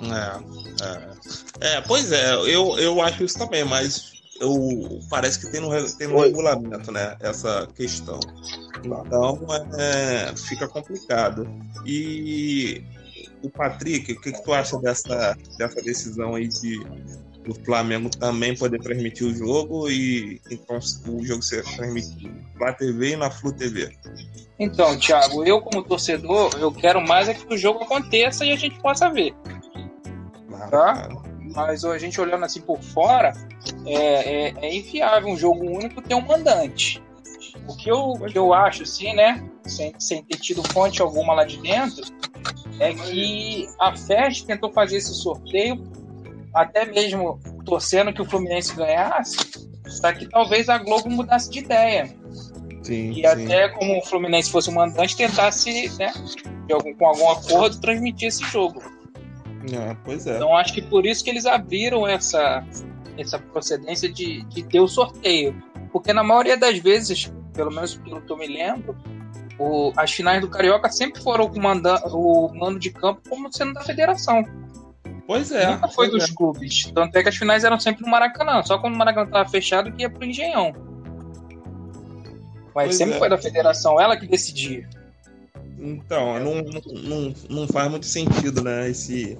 É, 0.00 1.64
é. 1.64 1.76
é 1.76 1.80
pois 1.82 2.12
é, 2.12 2.32
eu, 2.34 2.78
eu 2.78 3.00
acho 3.00 3.24
isso 3.24 3.38
também, 3.38 3.64
mas 3.64 4.15
eu, 4.40 5.00
parece 5.08 5.40
que 5.40 5.50
tem 5.50 5.60
no, 5.60 5.96
tem 5.96 6.08
no 6.08 6.20
regulamento, 6.20 6.92
né? 6.92 7.16
Essa 7.20 7.68
questão. 7.74 8.20
Então 8.84 9.46
é, 9.78 10.34
fica 10.36 10.68
complicado. 10.68 11.48
E 11.84 12.82
o 13.42 13.50
Patrick, 13.50 14.12
o 14.12 14.20
que, 14.20 14.32
que 14.32 14.42
tu 14.42 14.52
acha 14.52 14.78
dessa, 14.78 15.36
dessa 15.58 15.82
decisão 15.82 16.34
aí 16.34 16.48
de 16.48 16.80
do 17.46 17.54
Flamengo 17.64 18.10
também 18.10 18.56
poder 18.56 18.80
transmitir 18.80 19.24
o 19.24 19.32
jogo 19.32 19.88
e 19.88 20.40
então 20.50 20.78
o 21.06 21.24
jogo 21.24 21.42
ser 21.42 21.62
transmitido 21.76 22.34
na 22.58 22.72
TV 22.72 23.12
e 23.12 23.16
na 23.16 23.30
Flu 23.30 23.52
TV? 23.52 23.96
Então, 24.58 24.98
Thiago, 24.98 25.44
eu 25.44 25.60
como 25.60 25.84
torcedor, 25.84 26.50
eu 26.58 26.72
quero 26.72 27.00
mais 27.00 27.28
é 27.28 27.34
que 27.34 27.54
o 27.54 27.56
jogo 27.56 27.84
aconteça 27.84 28.44
e 28.44 28.50
a 28.50 28.56
gente 28.56 28.80
possa 28.80 29.08
ver. 29.08 29.32
Claro, 30.48 30.70
tá? 30.70 30.92
Claro. 30.94 31.25
Mas 31.56 31.86
a 31.86 31.96
gente 31.96 32.20
olhando 32.20 32.44
assim 32.44 32.60
por 32.60 32.78
fora, 32.82 33.32
é, 33.86 34.48
é, 34.48 34.54
é 34.60 34.76
inviável 34.76 35.30
um 35.30 35.36
jogo 35.38 35.64
único 35.64 36.02
ter 36.02 36.14
um 36.14 36.20
mandante. 36.20 37.02
O 37.66 37.74
que 37.74 37.90
eu, 37.90 38.12
que 38.30 38.36
eu 38.36 38.52
acho, 38.52 38.82
assim, 38.82 39.14
né, 39.14 39.42
sem, 39.64 39.94
sem 39.98 40.22
ter 40.22 40.36
tido 40.36 40.62
fonte 40.70 41.00
alguma 41.00 41.32
lá 41.32 41.44
de 41.44 41.56
dentro, 41.56 42.04
é 42.78 42.92
que 42.92 43.66
a 43.80 43.96
FED 43.96 44.44
tentou 44.44 44.70
fazer 44.70 44.98
esse 44.98 45.14
sorteio, 45.14 45.82
até 46.54 46.84
mesmo 46.84 47.40
torcendo 47.64 48.12
que 48.12 48.20
o 48.20 48.26
Fluminense 48.26 48.76
ganhasse, 48.76 49.38
para 50.02 50.12
que 50.12 50.28
talvez 50.28 50.68
a 50.68 50.76
Globo 50.76 51.08
mudasse 51.08 51.50
de 51.50 51.60
ideia. 51.60 52.14
Sim, 52.82 53.12
e 53.12 53.14
sim. 53.14 53.26
até 53.26 53.70
como 53.70 53.98
o 53.98 54.04
Fluminense 54.04 54.50
fosse 54.50 54.68
o 54.68 54.74
mandante, 54.74 55.16
tentasse, 55.16 55.90
né, 55.96 56.12
algum, 56.70 56.94
com 56.94 57.06
algum 57.06 57.30
acordo, 57.30 57.80
transmitir 57.80 58.28
esse 58.28 58.44
jogo. 58.44 58.82
É, 59.72 59.96
pois 60.04 60.26
é. 60.26 60.36
Então 60.36 60.56
acho 60.56 60.72
que 60.72 60.82
por 60.82 61.06
isso 61.06 61.24
que 61.24 61.30
eles 61.30 61.46
abriram 61.46 62.06
essa, 62.06 62.64
essa 63.18 63.38
procedência 63.38 64.08
de, 64.10 64.42
de 64.44 64.62
ter 64.62 64.80
o 64.80 64.88
sorteio. 64.88 65.54
Porque 65.92 66.12
na 66.12 66.22
maioria 66.22 66.56
das 66.56 66.78
vezes, 66.78 67.32
pelo 67.52 67.70
menos 67.70 67.96
pelo 67.96 68.20
que 68.20 68.32
eu 68.32 68.36
me 68.36 68.46
lembro, 68.46 68.96
o, 69.58 69.92
as 69.96 70.12
finais 70.12 70.40
do 70.40 70.48
Carioca 70.48 70.90
sempre 70.90 71.22
foram 71.22 71.48
com 71.48 71.60
manda, 71.60 71.96
o 72.08 72.52
mando 72.54 72.78
de 72.78 72.90
campo 72.90 73.22
como 73.28 73.52
sendo 73.52 73.74
da 73.74 73.80
federação. 73.80 74.44
Pois 75.26 75.50
é. 75.50 75.66
Nunca 75.66 75.88
foi 75.88 76.08
dos 76.08 76.24
é. 76.24 76.34
clubes. 76.34 76.90
Tanto 76.94 77.16
é 77.16 77.22
que 77.22 77.28
as 77.28 77.36
finais 77.36 77.64
eram 77.64 77.80
sempre 77.80 78.04
no 78.04 78.10
Maracanã. 78.10 78.62
Só 78.62 78.78
quando 78.78 78.94
o 78.94 78.96
Maracanã 78.96 79.26
estava 79.26 79.48
fechado 79.48 79.90
que 79.92 80.02
ia 80.02 80.10
pro 80.10 80.24
Engenhão. 80.24 80.72
Mas 82.74 82.88
Pois 82.88 82.96
sempre 82.96 83.16
é. 83.16 83.18
foi 83.18 83.28
da 83.28 83.38
federação, 83.38 84.00
ela 84.00 84.16
que 84.16 84.26
decidia. 84.26 84.88
Então, 85.78 86.38
não, 86.38 86.62
não, 87.02 87.34
não 87.48 87.68
faz 87.68 87.90
muito 87.90 88.06
sentido, 88.06 88.62
né? 88.62 88.88
Esse, 88.88 89.38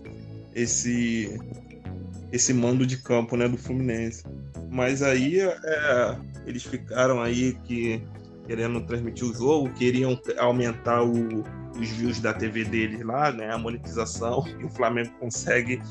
esse, 0.57 1.38
esse 2.33 2.55
mando 2.55 2.87
de 2.87 2.97
campo, 2.97 3.37
né, 3.37 3.47
do 3.47 3.59
Fluminense. 3.59 4.25
Mas 4.71 5.03
aí 5.03 5.38
é, 5.38 6.16
eles 6.47 6.64
ficaram 6.64 7.21
aí 7.21 7.53
que 7.64 8.03
querendo 8.47 8.81
transmitir 8.81 9.27
o 9.27 9.35
jogo, 9.35 9.73
queriam 9.75 10.19
aumentar 10.38 11.03
o, 11.03 11.45
os 11.79 11.88
views 11.90 12.21
da 12.21 12.33
TV 12.33 12.64
deles 12.64 13.05
lá, 13.05 13.31
né, 13.31 13.53
a 13.53 13.59
monetização, 13.59 14.45
e 14.59 14.64
o 14.64 14.71
Flamengo 14.71 15.11
consegue 15.21 15.83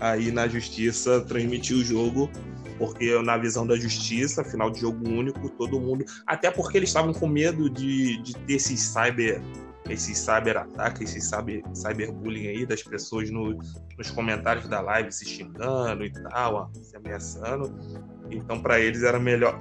aí 0.00 0.30
na 0.30 0.46
justiça 0.46 1.20
transmitir 1.22 1.76
o 1.76 1.84
jogo, 1.84 2.30
porque 2.76 3.18
na 3.22 3.38
visão 3.38 3.66
da 3.66 3.76
justiça, 3.76 4.44
final 4.44 4.70
de 4.70 4.80
jogo 4.80 5.08
único, 5.08 5.48
todo 5.50 5.80
mundo, 5.80 6.04
até 6.26 6.50
porque 6.50 6.76
eles 6.76 6.90
estavam 6.90 7.14
com 7.14 7.26
medo 7.26 7.70
de, 7.70 8.20
de 8.20 8.36
ter 8.36 8.54
esses 8.54 8.80
cyber 8.80 9.40
esses 9.88 10.18
cyber 10.18 10.56
ataques, 10.56 11.10
esses 11.10 11.28
cyber, 11.28 11.62
cyberbullying 11.74 12.48
aí 12.48 12.66
das 12.66 12.82
pessoas 12.82 13.30
no, 13.30 13.58
nos 13.96 14.10
comentários 14.10 14.68
da 14.68 14.80
live 14.80 15.12
se 15.12 15.24
xingando 15.24 16.04
e 16.04 16.12
tal, 16.12 16.70
se 16.82 16.96
ameaçando. 16.96 17.74
Então, 18.30 18.60
para 18.60 18.80
eles 18.80 19.02
era 19.02 19.18
melhor 19.18 19.58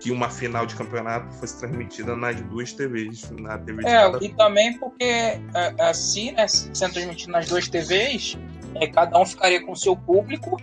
que 0.00 0.10
uma 0.10 0.28
final 0.28 0.66
de 0.66 0.74
campeonato 0.74 1.32
fosse 1.34 1.58
transmitida 1.58 2.14
nas 2.16 2.40
duas 2.42 2.72
TVs, 2.72 3.30
na 3.40 3.58
TV 3.58 3.82
de 3.82 3.88
É, 3.88 4.10
e 4.20 4.28
também 4.30 4.76
porque 4.78 5.40
assim, 5.80 6.32
né, 6.32 6.46
sendo 6.46 6.92
transmitido 6.92 7.32
nas 7.32 7.48
duas 7.48 7.68
TVs, 7.68 8.36
é, 8.74 8.86
cada 8.86 9.18
um 9.18 9.24
ficaria 9.24 9.64
com 9.64 9.72
o 9.72 9.76
seu 9.76 9.96
público 9.96 10.56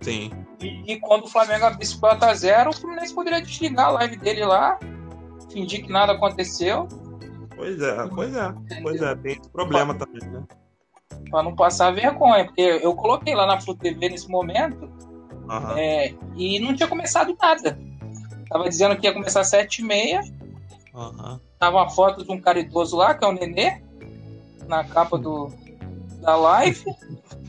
Sim. 0.00 0.30
e, 0.60 0.92
e 0.92 1.00
quando 1.00 1.24
o 1.24 1.28
Flamengo 1.28 1.66
abrisse 1.66 1.98
4x0, 1.98 2.68
o 2.68 2.72
Fluminense 2.72 3.14
poderia 3.14 3.42
desligar 3.42 3.86
a 3.86 3.90
live 3.90 4.16
dele 4.16 4.44
lá, 4.44 4.78
fingir 5.50 5.84
que 5.84 5.92
nada 5.92 6.12
aconteceu, 6.12 6.88
Pois 7.62 7.80
é, 7.80 8.08
pois 8.08 8.34
é, 8.36 8.54
pois 8.82 9.02
é, 9.02 9.14
tem 9.16 9.32
esse 9.32 9.48
problema 9.50 9.94
também, 9.94 10.28
né? 10.30 10.42
pra 11.30 11.42
não 11.42 11.54
passar 11.54 11.92
vergonha, 11.94 12.44
porque 12.46 12.60
eu 12.60 12.94
coloquei 12.94 13.34
lá 13.34 13.46
na 13.46 13.60
Flu 13.60 13.74
TV 13.76 14.08
nesse 14.08 14.28
momento 14.28 14.90
Aham. 15.48 15.78
é, 15.78 16.14
e 16.36 16.58
não 16.60 16.74
tinha 16.74 16.88
começado 16.88 17.34
nada. 17.40 17.78
Tava 18.50 18.68
dizendo 18.68 18.96
que 18.96 19.06
ia 19.06 19.12
começar 19.14 19.40
às 19.40 19.50
7h30, 19.50 20.30
Aham. 20.94 21.40
tava 21.58 21.76
uma 21.78 21.88
foto 21.88 22.24
de 22.24 22.30
um 22.32 22.40
cara 22.40 22.58
idoso 22.58 22.96
lá, 22.96 23.14
que 23.14 23.24
é 23.24 23.28
o 23.28 23.32
Nenê, 23.32 23.80
na 24.66 24.84
capa 24.84 25.16
do, 25.16 25.48
da 26.20 26.34
live. 26.36 26.84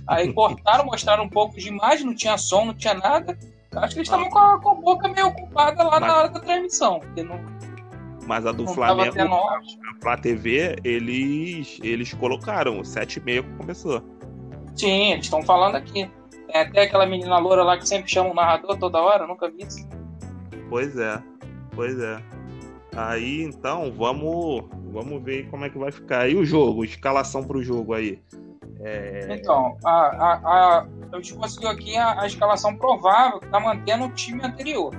Aí 0.08 0.32
cortaram, 0.32 0.86
mostraram 0.86 1.24
um 1.24 1.30
pouco 1.30 1.58
de 1.58 1.68
imagem, 1.68 2.06
não 2.06 2.16
tinha 2.16 2.38
som, 2.38 2.66
não 2.66 2.74
tinha 2.74 2.94
nada. 2.94 3.38
Acho 3.76 3.94
que 3.96 4.00
eles 4.02 4.08
estavam 4.08 4.30
com, 4.30 4.38
a- 4.38 4.60
com 4.62 4.70
a 4.70 4.76
boca 4.76 5.08
meio 5.10 5.28
ocupada 5.28 5.84
lá 5.84 6.00
Mas- 6.00 6.10
na 6.10 6.18
hora 6.18 6.30
da 6.30 6.40
transmissão, 6.40 7.00
porque 7.00 7.24
não, 7.24 7.40
Mas 8.26 8.46
a 8.46 8.52
do 8.52 8.64
não 8.64 8.74
Flamengo, 8.74 9.18
a 10.06 10.18
TV, 10.18 10.78
eles, 10.84 11.80
eles 11.84 12.14
colocaram, 12.14 12.82
7h30 12.82 13.58
começou. 13.58 14.02
Sim, 14.76 15.12
eles 15.12 15.26
estão 15.26 15.42
falando 15.44 15.76
aqui. 15.76 16.10
Tem 16.48 16.62
até 16.62 16.84
aquela 16.84 17.06
menina 17.06 17.38
loura 17.38 17.64
lá 17.64 17.78
que 17.78 17.88
sempre 17.88 18.10
chama 18.10 18.32
o 18.32 18.34
narrador 18.34 18.78
toda 18.78 19.02
hora, 19.02 19.28
nunca 19.28 19.50
vi 19.50 19.64
isso. 19.64 19.88
Pois 20.70 20.98
é, 20.98 21.22
pois 21.76 22.00
é. 22.00 22.22
Aí 22.96 23.44
então 23.44 23.92
vamos, 23.92 24.64
vamos 24.92 25.22
ver 25.24 25.50
como 25.50 25.66
é 25.66 25.70
que 25.70 25.78
vai 25.78 25.92
ficar. 25.92 26.30
E 26.30 26.36
o 26.36 26.46
jogo, 26.46 26.86
escalação 26.86 27.44
para 27.44 27.58
o 27.58 27.64
jogo 27.64 27.94
aí. 27.94 28.22
É... 28.80 29.28
Então, 29.40 29.78
a, 29.84 29.90
a, 29.90 30.34
a, 30.44 30.88
a 31.12 31.16
gente 31.16 31.34
conseguiu 31.36 31.70
aqui 31.70 31.96
a, 31.96 32.22
a 32.22 32.28
escalação 32.28 32.76
provável 32.76 33.40
que 33.40 33.46
está 33.46 33.60
mantendo 33.60 34.06
o 34.06 34.10
time 34.12 34.44
anterior, 34.44 34.94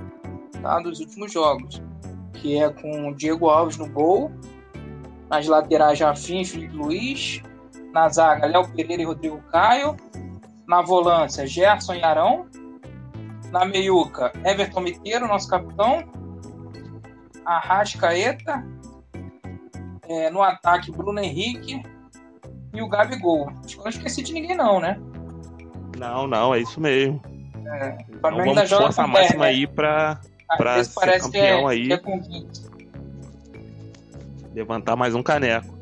tá? 0.61 0.79
Dos 0.79 0.99
últimos 0.99 1.31
jogos. 1.31 1.81
Que 2.45 2.59
é 2.59 2.69
com 2.69 3.09
o 3.09 3.15
Diego 3.15 3.49
Alves 3.49 3.75
no 3.75 3.89
gol, 3.89 4.31
nas 5.27 5.47
laterais 5.47 5.97
Jafim 5.97 6.41
e 6.41 6.45
Felipe 6.45 6.75
Luiz, 6.75 7.41
na 7.91 8.07
zaga 8.07 8.45
Léo 8.45 8.69
Pereira 8.69 9.01
e 9.01 9.05
Rodrigo 9.05 9.41
Caio, 9.51 9.97
na 10.67 10.83
volância 10.83 11.47
Gerson 11.47 11.95
e 11.95 12.03
Arão, 12.03 12.45
na 13.51 13.65
meiuca 13.65 14.31
Everton 14.45 14.81
Miteiro, 14.81 15.27
nosso 15.27 15.49
capitão, 15.49 16.03
Arrascaeta, 17.43 18.63
é, 20.07 20.29
no 20.29 20.43
ataque 20.43 20.91
Bruno 20.91 21.19
Henrique 21.19 21.81
e 22.71 22.79
o 22.79 22.87
Gabigol. 22.87 23.49
Acho 23.63 23.73
que 23.73 23.79
eu 23.79 23.85
não 23.85 23.89
esqueci 23.89 24.21
de 24.21 24.33
ninguém 24.33 24.55
não, 24.55 24.79
né? 24.79 24.99
Não, 25.97 26.27
não, 26.27 26.53
é 26.53 26.59
isso 26.59 26.79
mesmo. 26.79 27.19
É, 27.65 27.97
então, 28.07 28.37
vamos 28.37 28.69
força 28.69 29.07
máxima 29.07 29.45
aí 29.45 29.65
para 29.65 30.21
para 30.47 30.83
ser 30.83 31.19
campeão 31.21 31.69
é, 31.69 31.73
aí. 31.73 31.91
É 31.91 31.99
levantar 34.53 34.95
mais 34.95 35.13
um 35.13 35.21
caneco. 35.21 35.75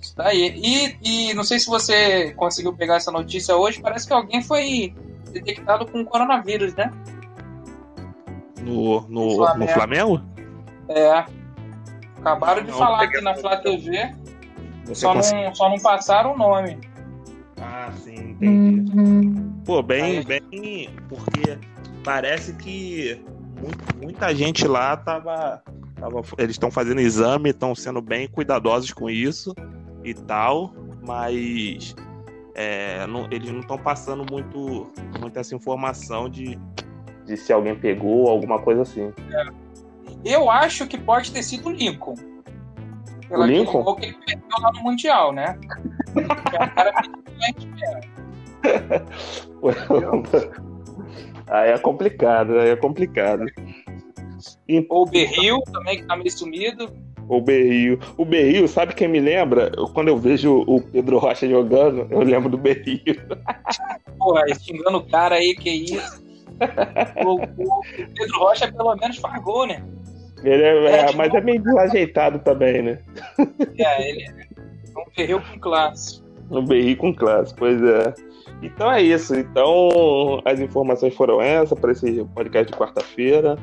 Isso 0.00 0.16
daí. 0.16 0.54
E, 0.56 1.28
e 1.30 1.34
não 1.34 1.44
sei 1.44 1.58
se 1.58 1.68
você 1.68 2.32
conseguiu 2.32 2.72
pegar 2.72 2.96
essa 2.96 3.12
notícia 3.12 3.56
hoje, 3.56 3.80
parece 3.80 4.06
que 4.06 4.12
alguém 4.12 4.42
foi 4.42 4.94
detectado 5.32 5.86
com 5.86 6.04
coronavírus, 6.04 6.74
né? 6.74 6.92
No, 8.60 9.02
no, 9.08 9.36
Flamengo. 9.36 9.58
no 9.58 9.68
Flamengo? 9.68 10.22
É. 10.88 11.24
Acabaram 12.18 12.62
de 12.62 12.70
não, 12.70 12.78
falar 12.78 13.04
aqui 13.04 13.20
na 13.20 13.34
Flá 13.34 13.56
TV. 13.58 14.12
Só, 14.92 15.14
não, 15.14 15.54
só 15.54 15.68
não 15.68 15.78
passaram 15.78 16.32
o 16.32 16.36
nome. 16.36 16.78
Ah, 17.60 17.92
sim, 18.02 18.14
entendi. 18.14 18.90
Uhum. 18.90 19.60
Pô, 19.64 19.82
bem, 19.82 20.24
bem. 20.24 20.90
Porque 21.08 21.58
parece 22.04 22.54
que 22.54 23.20
muita 24.00 24.34
gente 24.34 24.66
lá 24.66 24.96
tava. 24.96 25.62
tava 25.96 26.22
eles 26.38 26.52
estão 26.52 26.70
fazendo 26.70 27.00
exame, 27.00 27.50
estão 27.50 27.74
sendo 27.74 28.00
bem 28.00 28.28
cuidadosos 28.28 28.92
com 28.92 29.10
isso 29.10 29.54
e 30.04 30.14
tal, 30.14 30.72
mas 31.06 31.94
é, 32.54 33.06
não, 33.06 33.26
eles 33.30 33.50
não 33.50 33.60
estão 33.60 33.78
passando 33.78 34.24
muito, 34.30 34.90
muito 35.20 35.38
essa 35.38 35.54
informação 35.54 36.28
de, 36.28 36.58
de 37.24 37.36
se 37.36 37.52
alguém 37.52 37.74
pegou, 37.74 38.28
alguma 38.28 38.60
coisa 38.60 38.82
assim. 38.82 39.12
É. 39.32 39.48
Eu 40.24 40.50
acho 40.50 40.86
que 40.86 40.98
pode 40.98 41.32
ter 41.32 41.42
sido 41.42 41.68
o 41.68 41.72
Lincoln. 41.72 42.14
Pela 43.28 43.44
o 43.44 43.46
Lincoln? 43.46 43.94
Que 43.96 44.06
ele 44.06 44.16
perdeu 44.26 44.58
lá 44.60 44.72
no 44.72 44.82
Mundial, 44.82 45.32
né? 45.32 45.58
é 46.16 46.20
um 46.20 46.26
cara 46.26 46.92
Aí 51.48 51.70
é 51.70 51.78
complicado, 51.78 52.58
aí 52.58 52.70
é 52.70 52.76
complicado. 52.76 53.46
Ou 54.88 55.02
o 55.02 55.06
Berril 55.06 55.60
também, 55.72 55.98
que 55.98 56.06
tá 56.06 56.16
meio 56.16 56.30
sumido. 56.30 56.92
O 57.28 57.42
Berrio. 57.42 58.00
O 58.16 58.24
Berrio, 58.24 58.66
sabe 58.66 58.94
quem 58.94 59.06
me 59.06 59.20
lembra? 59.20 59.70
Quando 59.92 60.08
eu 60.08 60.16
vejo 60.16 60.64
o 60.66 60.80
Pedro 60.80 61.18
Rocha 61.18 61.46
jogando, 61.46 62.06
eu 62.10 62.20
lembro 62.20 62.48
do 62.48 62.56
Berrio. 62.56 62.98
Porra, 64.18 64.42
xingando 64.58 64.98
o 64.98 65.06
cara 65.06 65.34
aí, 65.34 65.54
que 65.54 65.70
isso. 65.70 66.26
O, 67.24 67.34
o, 67.36 67.82
Pedro 68.16 68.38
Rocha 68.40 68.72
pelo 68.72 68.96
menos 68.96 69.18
faz 69.18 69.40
gol, 69.44 69.68
né? 69.68 69.80
Ele 70.42 70.60
é, 70.60 70.86
é, 70.86 71.10
é 71.10 71.12
mas 71.12 71.32
é 71.32 71.40
meio 71.40 71.62
desajeitado 71.62 72.40
também, 72.40 72.82
né? 72.82 72.98
É, 73.78 74.10
ele 74.10 74.24
é 74.24 74.98
um 74.98 75.04
Berrio 75.16 75.40
com 75.40 75.60
classe. 75.60 76.20
Um 76.50 76.64
Berrio 76.64 76.96
com 76.96 77.14
classe, 77.14 77.54
pois 77.54 77.80
é. 77.80 78.12
Então 78.62 78.90
é 78.90 79.02
isso. 79.02 79.34
Então 79.34 80.40
as 80.44 80.58
informações 80.60 81.14
foram 81.14 81.40
essas 81.40 81.78
para 81.78 81.92
esse 81.92 82.24
podcast 82.34 82.72
de 82.72 82.78
quarta-feira. 82.78 83.56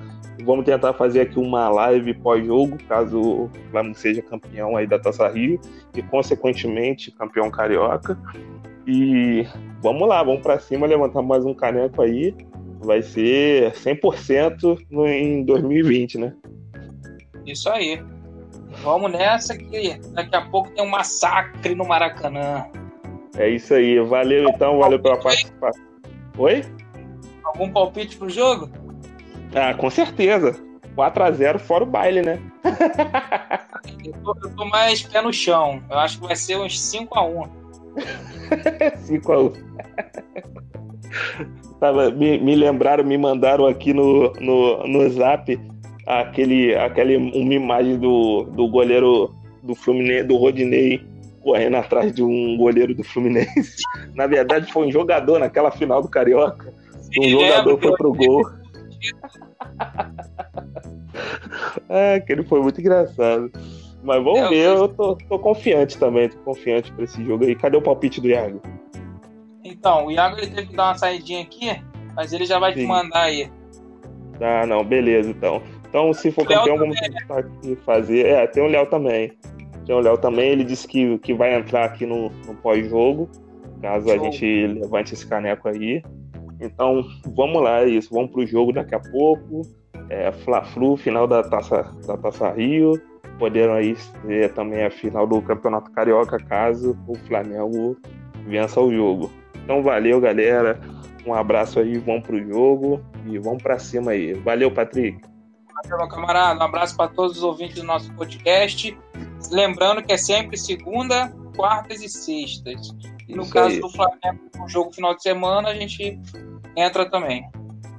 Vamos 0.44 0.66
tentar 0.66 0.94
fazer 0.94 1.22
aqui 1.22 1.40
uma 1.40 1.70
live 1.70 2.14
pós-jogo, 2.16 2.78
caso 2.90 3.20
o 3.20 3.52
Flamengo 3.72 3.96
seja 3.96 4.22
campeão 4.22 4.76
aí 4.76 4.86
da 4.86 5.00
Taça 5.00 5.28
Rio 5.30 5.60
e, 5.96 6.02
consequentemente, 6.04 7.12
campeão 7.12 7.50
carioca. 7.50 8.18
E 8.86 9.48
vamos 9.82 10.08
lá, 10.08 10.22
vamos 10.22 10.42
para 10.42 10.60
cima, 10.60 10.86
levantar 10.86 11.22
mais 11.22 11.46
um 11.46 11.54
caneco 11.54 12.02
aí. 12.02 12.36
Vai 12.82 13.02
ser 13.02 13.72
100% 13.72 14.86
no, 14.92 15.08
em 15.08 15.44
2020, 15.44 16.18
né? 16.20 16.34
Isso 17.46 17.70
aí. 17.70 18.04
Vamos 18.84 19.12
nessa 19.12 19.58
que 19.58 19.98
daqui 20.14 20.36
a 20.36 20.42
pouco 20.42 20.70
tem 20.72 20.84
um 20.84 20.90
massacre 20.90 21.74
no 21.74 21.88
Maracanã. 21.88 22.66
É 23.38 23.50
isso 23.50 23.74
aí. 23.74 24.00
Valeu 24.00 24.50
então, 24.50 24.80
valeu 24.80 25.00
pela 25.00 25.18
participação. 25.18 25.84
Oi? 26.38 26.64
Algum 27.44 27.72
palpite 27.72 28.18
pro 28.18 28.30
jogo? 28.30 28.70
Ah, 29.54 29.74
com 29.74 29.90
certeza. 29.90 30.56
4x0 30.96 31.60
fora 31.60 31.84
o 31.84 31.88
baile, 31.88 32.22
né? 32.22 32.40
eu, 34.04 34.14
tô, 34.24 34.36
eu 34.44 34.56
tô 34.56 34.66
mais 34.66 35.04
pé 35.04 35.22
no 35.22 35.34
chão. 35.34 35.82
Eu 35.90 36.00
acho 36.00 36.20
que 36.20 36.28
vai 36.28 36.36
ser 36.36 36.58
uns 36.58 36.80
5x1. 36.80 37.50
5x1. 39.08 39.54
Tava, 41.80 42.10
me, 42.10 42.40
me 42.40 42.56
lembraram, 42.56 43.04
me 43.04 43.18
mandaram 43.18 43.68
aqui 43.68 43.94
no, 43.94 44.32
no, 44.34 44.88
no 44.88 45.10
zap 45.10 45.60
aquele, 46.06 46.76
aquele, 46.76 47.18
uma 47.18 47.54
imagem 47.54 47.98
do, 47.98 48.44
do 48.44 48.68
goleiro 48.68 49.34
do 49.64 49.76
Fluminense, 49.76 50.28
do 50.28 50.38
Rodinei, 50.38 51.02
correndo 51.46 51.76
atrás 51.76 52.12
de 52.12 52.24
um 52.24 52.58
goleiro 52.58 52.96
do 52.96 53.04
Fluminense. 53.04 53.84
Na 54.16 54.26
verdade, 54.26 54.74
foi 54.74 54.88
um 54.88 54.92
jogador 54.92 55.38
naquela 55.38 55.70
final 55.70 56.02
do 56.02 56.10
Carioca. 56.10 56.74
Um 57.20 57.30
jogador 57.30 57.80
foi 57.80 57.96
pro 57.96 58.12
gol. 58.12 58.42
é, 61.88 62.16
aquele 62.16 62.44
foi 62.44 62.62
muito 62.62 62.82
engraçado. 62.82 63.52
Mas 64.04 64.24
vamos 64.24 64.40
é, 64.40 64.50
ver, 64.50 64.66
eu 64.66 64.88
tô, 64.88 65.16
tô, 65.16 65.38
confiante 65.38 66.00
também, 66.00 66.30
tô 66.30 66.38
confiante 66.40 66.92
pra 66.92 67.04
esse 67.04 67.24
jogo 67.24 67.46
aí. 67.46 67.56
Cadê 67.56 67.78
o 67.78 67.82
palpite 67.82 68.20
do 68.20 68.28
Iago? 68.28 68.60
Então, 69.64 70.08
o 70.08 70.12
Iago 70.12 70.38
ele 70.38 70.48
teve 70.48 70.68
que 70.68 70.76
dar 70.76 70.88
uma 70.88 70.98
saidinha 70.98 71.44
aqui, 71.44 71.80
mas 72.16 72.34
ele 72.34 72.46
já 72.46 72.58
vai 72.58 72.74
Sim. 72.74 72.82
te 72.82 72.88
mandar 72.88 73.22
aí. 73.22 73.52
Ah, 74.42 74.66
não, 74.66 74.84
beleza 74.84 75.30
então. 75.30 75.62
Então, 75.88 76.12
se 76.12 76.32
for 76.32 76.46
campeão, 76.46 76.78
vamos 76.78 77.00
tentar 77.00 77.40
aqui 77.40 77.76
fazer. 77.86 78.26
É, 78.26 78.48
tem 78.48 78.64
o 78.64 78.68
Léo 78.68 78.88
também. 78.88 79.32
Tem 79.86 79.96
o 79.96 80.00
Léo 80.00 80.18
também, 80.18 80.50
ele 80.50 80.64
disse 80.64 80.88
que, 80.88 81.18
que 81.20 81.34
vai 81.34 81.56
entrar 81.56 81.86
aqui 81.86 82.06
no, 82.06 82.30
no 82.46 82.56
pós-jogo, 82.56 83.30
caso 83.82 84.08
Show. 84.08 84.16
a 84.16 84.18
gente 84.18 84.68
levante 84.68 85.14
esse 85.14 85.28
caneco 85.28 85.68
aí. 85.68 86.02
Então, 86.60 87.04
vamos 87.36 87.62
lá, 87.62 87.82
é 87.82 87.90
isso. 87.90 88.14
Vamos 88.14 88.32
pro 88.32 88.46
jogo 88.46 88.72
daqui 88.74 88.96
a 88.96 89.00
pouco. 89.00 89.62
É, 90.10 90.32
Fla-Flu, 90.32 90.98
final 90.98 91.28
da 91.28 91.44
Taça, 91.44 91.84
da 92.08 92.18
Taça 92.18 92.52
Rio. 92.52 93.00
Poderam 93.38 93.74
aí 93.74 93.96
ser 93.96 94.54
também 94.54 94.86
a 94.86 94.90
final 94.90 95.28
do 95.28 95.42
Campeonato 95.42 95.92
Carioca, 95.92 96.38
caso 96.38 96.98
o 97.08 97.16
Flamengo 97.28 97.98
vença 98.48 98.80
o 98.80 98.94
jogo. 98.94 99.30
Então, 99.64 99.84
valeu, 99.84 100.22
galera. 100.22 100.80
Um 101.26 101.34
abraço 101.34 101.80
aí, 101.80 101.98
vamos 101.98 102.26
pro 102.26 102.42
jogo 102.48 103.02
e 103.26 103.38
vamos 103.40 103.62
para 103.62 103.80
cima 103.80 104.12
aí. 104.12 104.34
Valeu, 104.34 104.72
Patrick. 104.72 105.20
Valeu, 105.84 105.98
meu 105.98 106.08
camarada. 106.08 106.60
Um 106.60 106.64
abraço 106.64 106.96
para 106.96 107.10
todos 107.10 107.38
os 107.38 107.44
ouvintes 107.44 107.76
do 107.76 107.84
nosso 107.84 108.14
podcast. 108.14 108.98
Lembrando 109.52 110.04
que 110.04 110.14
é 110.14 110.18
sempre 110.18 110.58
segunda, 110.58 111.32
quartas 111.56 112.02
e 112.02 112.10
sextas. 112.10 112.96
E 113.28 113.36
no 113.36 113.44
Isso 113.44 113.54
caso 113.54 113.76
aí. 113.76 113.80
do 113.80 113.90
Flamengo, 113.90 114.40
no 114.58 114.70
jogo 114.70 114.94
final 114.94 115.16
de 115.16 115.24
semana, 115.24 115.70
a 115.70 115.76
gente 115.76 116.20
entra 116.76 117.10
também. 117.10 117.48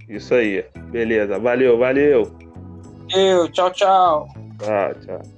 Isso 0.09 0.35
aí. 0.35 0.65
Beleza. 0.91 1.39
Valeu, 1.39 1.79
valeu. 1.79 2.37
Eu, 3.15 3.49
tchau, 3.51 3.71
tchau. 3.73 4.29
Tchau, 4.59 4.95
tchau. 5.05 5.36